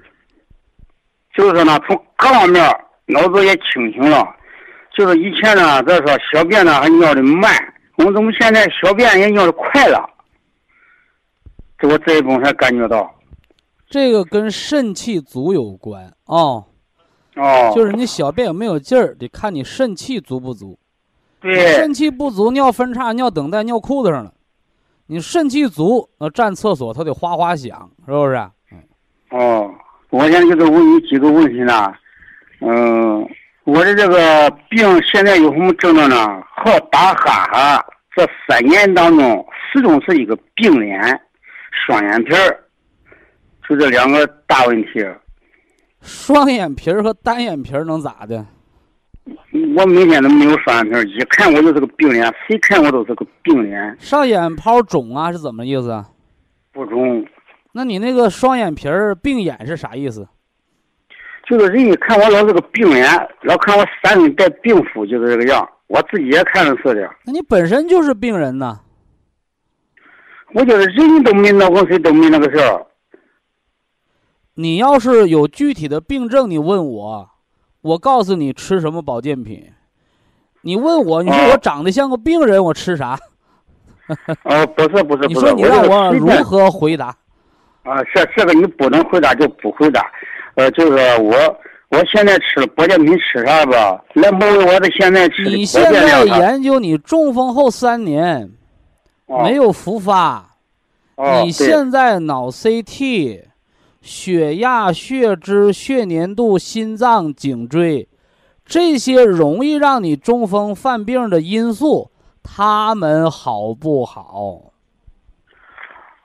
[1.35, 2.75] 就是说呢，从各方面
[3.05, 4.27] 脑子也清醒了。
[4.97, 7.53] 就是以前呢，咱说小便呢还尿的慢，
[7.97, 10.09] 我怎么现在小便也尿的快了？
[11.87, 13.13] 我这一步才感觉到，
[13.89, 16.63] 这个跟肾气足有关啊。
[17.35, 20.77] 哦，就是你小便有没有劲儿，得看你肾气足不足。
[21.41, 24.33] 对，肾气不足，尿分叉、尿等待、尿裤子上了。
[25.07, 28.35] 你肾气足，那，站厕所它得哗哗响，是不是？
[29.31, 29.69] 哦，
[30.09, 31.93] 我现在就是问你几个问题呢。
[32.61, 33.27] 嗯，
[33.65, 36.15] 我的这个病现在有什么症状呢？
[36.55, 41.01] 好打哈哈，这三年当中始终是一个病脸、
[41.85, 42.63] 双眼皮儿，
[43.67, 45.05] 就这两个大问题。
[46.01, 48.45] 双眼皮儿和单眼皮儿能咋的？
[49.75, 53.95] 我每天都没有双眼皮儿，一看我就是个病脸，谁看我都是个病脸。
[53.99, 56.09] 上眼泡肿啊，是怎么意思啊？
[56.71, 57.25] 不肿。
[57.71, 60.27] 那你那个双眼皮儿病眼是啥意思？
[61.49, 63.05] 就是人家看我老是个病脸，
[63.41, 65.67] 老看我三分带病符，就是这个样。
[65.87, 67.09] 我自己也看着是的。
[67.25, 68.79] 那你本身就是病人呐。
[70.53, 72.85] 我觉得人都没脑梗谁都没那个事儿。
[74.55, 77.29] 你要是有具体的病症，你问我，
[77.81, 79.71] 我告诉你吃什么保健品。
[80.61, 83.17] 你问我，你说我长得像个病人，我吃啥？
[84.43, 87.07] 哦，不是不是，你说你让我如何回答？
[87.83, 90.05] 啊，这这个你不能回答就不回答。
[90.55, 91.35] 呃，就是我
[91.89, 93.99] 我现在吃保健品吃啥吧？
[94.13, 98.51] 来毛为我的现在吃你现在研究你中风后三年
[99.25, 100.57] 没有复发，
[101.43, 103.45] 你现在脑 CT。
[104.01, 108.09] 血压、血脂、血粘度、心脏、颈椎，
[108.65, 112.11] 这些容易让你中风犯病的因素，
[112.43, 114.73] 他们好不好？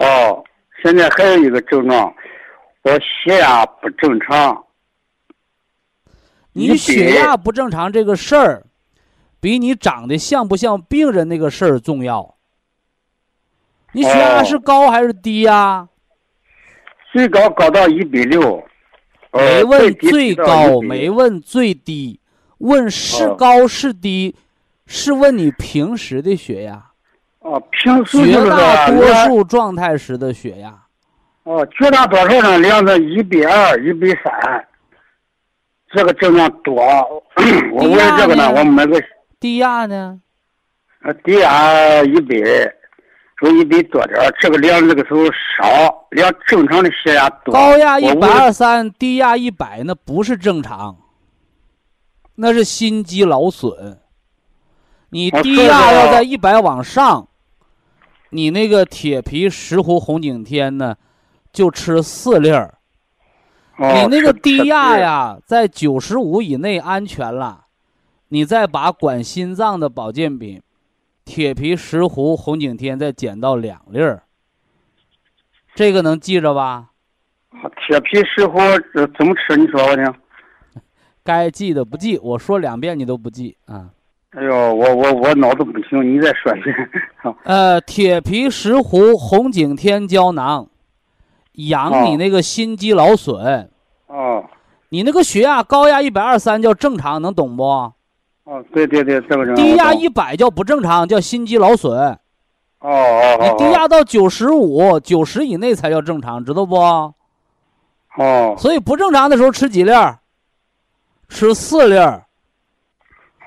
[0.00, 0.44] 哦，
[0.82, 2.12] 现在还有一个症状，
[2.82, 4.64] 我血压不正常。
[6.52, 8.66] 你血压不正常这个事儿，
[9.38, 12.37] 比你长得像不像病人那个事儿重要。
[13.98, 15.88] 你血压是高还是低呀？
[17.12, 18.62] 最高高到一百六，
[19.32, 22.20] 没问最高，没问最低，
[22.58, 24.36] 问是高是低，
[24.86, 26.80] 是问你平时的血压。
[27.40, 30.72] 哦，平时绝大多数状态时的血压。
[31.42, 34.64] 哦，绝大多数呢量是一百二、一百三，
[35.92, 36.76] 这个症状多。
[37.72, 39.02] 我为这个呢，我买个。
[39.40, 40.20] 低压呢？
[41.02, 42.36] 呃，低压一百。
[43.38, 47.54] 说一百多点这个量那个时候少，量正常的血压多。
[47.54, 50.96] 高压一百二三，低压一百，那不是正常，
[52.34, 54.00] 那是心肌劳损。
[55.10, 57.28] 你低压要在一百往上，
[58.30, 60.96] 你那个铁皮石斛红景天呢，
[61.52, 62.74] 就吃四粒儿。
[63.78, 67.66] 你那个低压呀，在九十五以内安全了，
[68.30, 70.60] 你再把管心脏的保健品。
[71.28, 74.22] 铁皮石斛红景天再减到两粒儿，
[75.74, 76.86] 这个能记着吧？
[77.76, 79.54] 铁皮石斛怎么吃？
[79.54, 80.14] 你说我听。
[81.22, 83.90] 该记的不记，我说两遍你都不记啊！
[84.30, 86.74] 哎呦，我我我脑子不行，你再说一遍。
[87.44, 90.66] 呃，铁皮石斛红景天胶囊，
[91.52, 93.70] 养你那个心肌劳损。
[94.06, 94.46] 哦。
[94.88, 97.92] 你那个血压高压一百二三叫正常，能懂不？
[98.48, 101.92] 哦，对对对，这个低压一百叫不正常，叫心肌劳损。
[101.98, 102.18] 哦
[102.80, 106.76] 哦哦你低压到九十五、九十以内才叫正常，知道不？
[108.16, 108.54] 哦。
[108.56, 110.18] 所以不正常的时候吃几粒儿？
[111.28, 112.24] 吃四粒儿。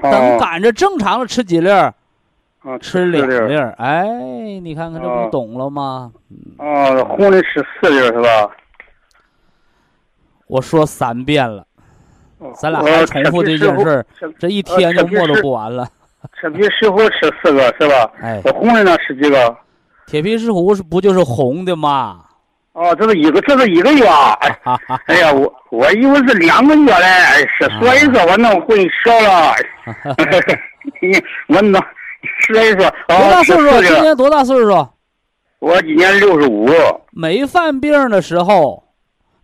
[0.03, 1.91] 等赶着正常了吃几粒儿？
[2.79, 3.73] 吃两粒儿。
[3.79, 4.07] 哎，
[4.61, 6.11] 你看看这不懂了吗？
[6.59, 8.51] 哦，红的吃四粒儿是吧？
[10.45, 11.65] 我说三遍了。
[12.55, 14.05] 咱俩还重复这件事儿，
[14.39, 15.87] 这一天就磨叨不完了。
[16.39, 18.11] 铁皮石斛吃四个是吧？
[18.21, 19.55] 哎，我红的呢吃几个？
[20.07, 22.21] 铁皮石斛是不就是红的吗？
[22.73, 24.07] 哦，这是一个，这是一个月。
[25.07, 29.53] 哎呀，我我以为是两个月嘞，是所以说我弄混淆了。
[31.01, 31.13] 你
[31.55, 31.81] 我弄，
[32.47, 33.81] 所以说多大岁数？
[33.83, 34.87] 今年多大岁数？
[35.59, 36.67] 我今年六十五。
[37.11, 38.83] 没犯病的时候，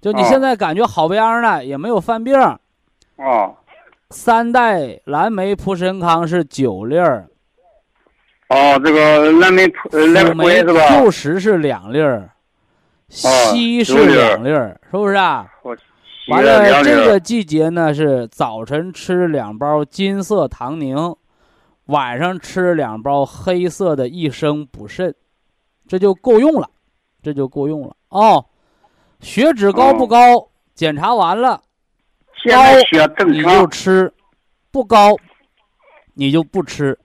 [0.02, 2.34] 就你现在感觉好不样的，也没有犯病。
[3.18, 3.56] 哦，
[4.12, 7.28] 三代蓝莓普参康是九粒儿。
[8.50, 11.00] 哦，这个蓝莓普蓝莓是吧？
[11.00, 12.30] 旧时是两粒儿，
[13.10, 15.46] 西是两粒儿，是不是啊？
[16.30, 21.16] 完了，这个季节呢是早晨吃两包金色糖宁，
[21.86, 25.14] 晚上吃两包黑色的益生补肾，
[25.88, 26.70] 这就够用了，
[27.22, 28.46] 这就够用了哦。
[29.22, 30.50] 血脂高不高？
[30.76, 31.62] 检查完了。
[32.48, 34.12] 高你就吃，
[34.72, 35.16] 不高
[36.14, 36.98] 你就不吃。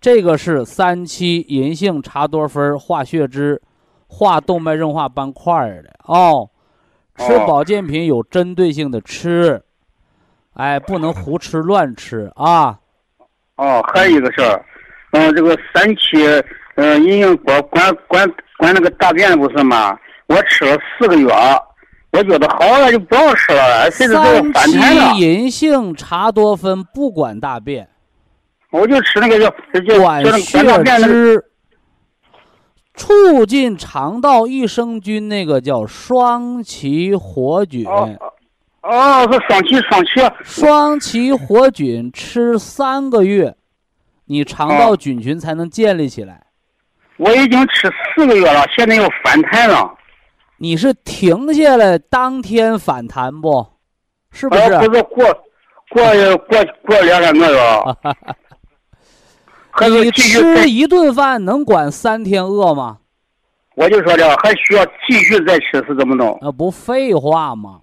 [0.00, 3.60] 这个是三七银杏茶多酚化血脂、
[4.06, 6.48] 化动脉硬化斑块的哦。
[7.16, 9.60] 吃保健品有针对性的吃，
[10.54, 12.78] 哎，不能胡吃乱吃啊。
[13.56, 14.64] 哦，还有一个事儿，
[15.10, 16.24] 嗯，这个三七，
[16.76, 19.98] 嗯，银杏管管管管那个大便不是吗？
[20.28, 21.28] 我吃了四个月，
[22.10, 25.20] 我觉得好了就不要吃了，现在都反弹了七。
[25.20, 27.88] 银杏茶多酚不管大便，
[28.70, 29.48] 我就吃那个叫
[29.80, 30.62] 叫管血。
[30.84, 31.44] 脂，
[32.94, 37.86] 促进肠道益生菌，那个叫双歧活菌。
[37.86, 38.08] 哦
[38.82, 40.10] 哦，是双歧双歧。
[40.42, 43.54] 双歧活菌吃三个月，
[44.24, 46.46] 你肠道哦菌群才能建立起来。
[47.18, 49.94] 我已经吃四个月了，现在又反弹了。
[50.58, 53.66] 你是停下来当天反弹不？
[54.30, 54.62] 是不是？
[54.62, 55.24] 呃，不是过
[55.90, 56.04] 过
[56.48, 57.60] 过过两三个月，
[59.70, 62.98] 还是你吃一顿饭能管三天饿吗？
[63.76, 66.36] 我就说的，还需要继续再吃，是怎么弄？
[66.42, 67.80] 那不废话吗？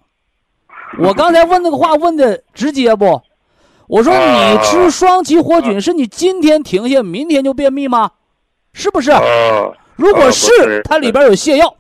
[0.99, 3.21] 我刚才问那个话问的直接不？
[3.88, 8.11] 我说你吃双歧活菌是你今天停下，明天就便秘吗？
[8.73, 9.11] 是不是？
[9.11, 11.73] 哦，如果是，它里边有泻药。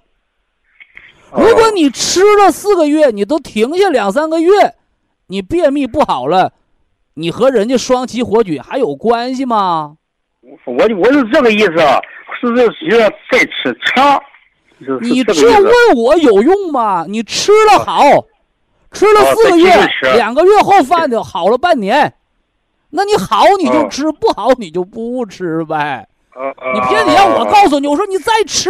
[1.35, 4.73] 哦如果你吃了四个月，你都停下两三个月，
[5.27, 6.53] 你便秘不好了，
[7.15, 9.97] 你和人家双歧活菌还有关系吗？
[10.65, 11.73] 我我是这个意思，
[12.39, 14.21] 是是需要再吃长。
[14.79, 17.05] 是是你这问我有用吗？
[17.07, 18.03] 你吃了好，
[18.91, 19.71] 吃了四个月
[20.15, 22.13] 两个月后犯的好了半年，
[22.91, 26.07] 那你好你就哦吃，不好你就不吃呗。
[26.35, 28.69] 呃你偏得让我告诉你，我说你再吃，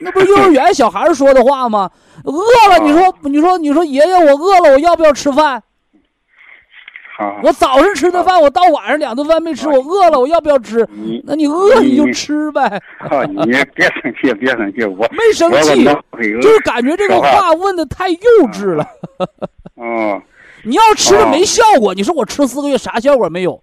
[0.00, 1.90] 那不是幼儿园小孩说的话吗？
[2.24, 5.62] 饿了，你说你说你说爷爷我饿了，我要不要吃饭？
[7.18, 10.88] 啊，我早上吃的饭，我到晚上两顿饭没吃，我饿了，我要不要吃？
[10.92, 12.62] 你那你饿你就吃呗，
[13.10, 13.36] 啊，你
[13.74, 15.84] 别生气，别生气，我没生气，
[16.40, 18.18] 就是感觉这个话话问的太幼
[18.52, 18.86] 稚了。
[19.76, 20.22] 嗯，
[20.62, 23.60] 你要吃了哦没效果，你说我吃四个月啥效果没有？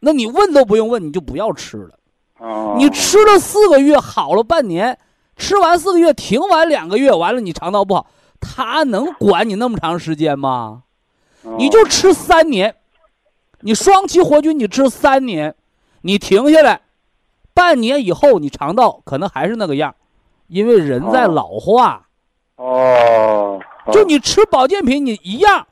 [0.00, 1.90] 那你问都不用问，你就不要吃了。
[2.38, 4.98] 哦，你吃了四个月，好了半年，
[5.36, 8.06] 吃完四个月，停完两个月，完了你肠道不好，
[8.40, 10.82] 他能管你那么长时间吗？
[11.42, 12.74] 哦你就吃三年，
[13.60, 15.54] 你双歧活菌你吃三年，
[16.00, 16.80] 你停下来，
[17.52, 19.94] 半年以后你肠道可能还是那个样，
[20.46, 22.06] 因为人在哦老化。
[22.56, 23.60] 哦，
[23.92, 25.66] 就你吃保健品，你一样，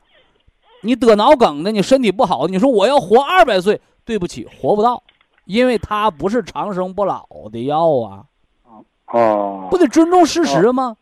[0.81, 5.01] 你得脑梗的，你身体不好，你说我要活二百岁，对不起，活不到，
[5.45, 8.25] 因为它不是长生不老的药啊，
[9.13, 10.97] 哦，不得尊重事实吗？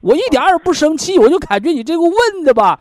[0.00, 2.80] 我一点儿也不生气，我就感觉你这个问的吧，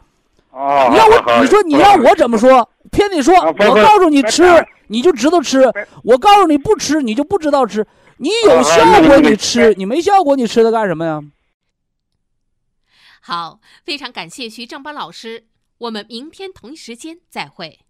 [0.51, 2.69] 哦，你让我，你说你让我怎么说？
[2.91, 4.43] 偏得说，我告诉你吃，
[4.87, 5.59] 你就知道吃；
[6.03, 7.85] 我告诉你不吃，你就不知道吃。
[8.17, 11.21] 你有啊效果你吃，你没效果你吃它干什么呀？
[13.21, 15.47] 好，非常感谢徐正邦老师，
[15.79, 17.84] 我们明天同一时间再会。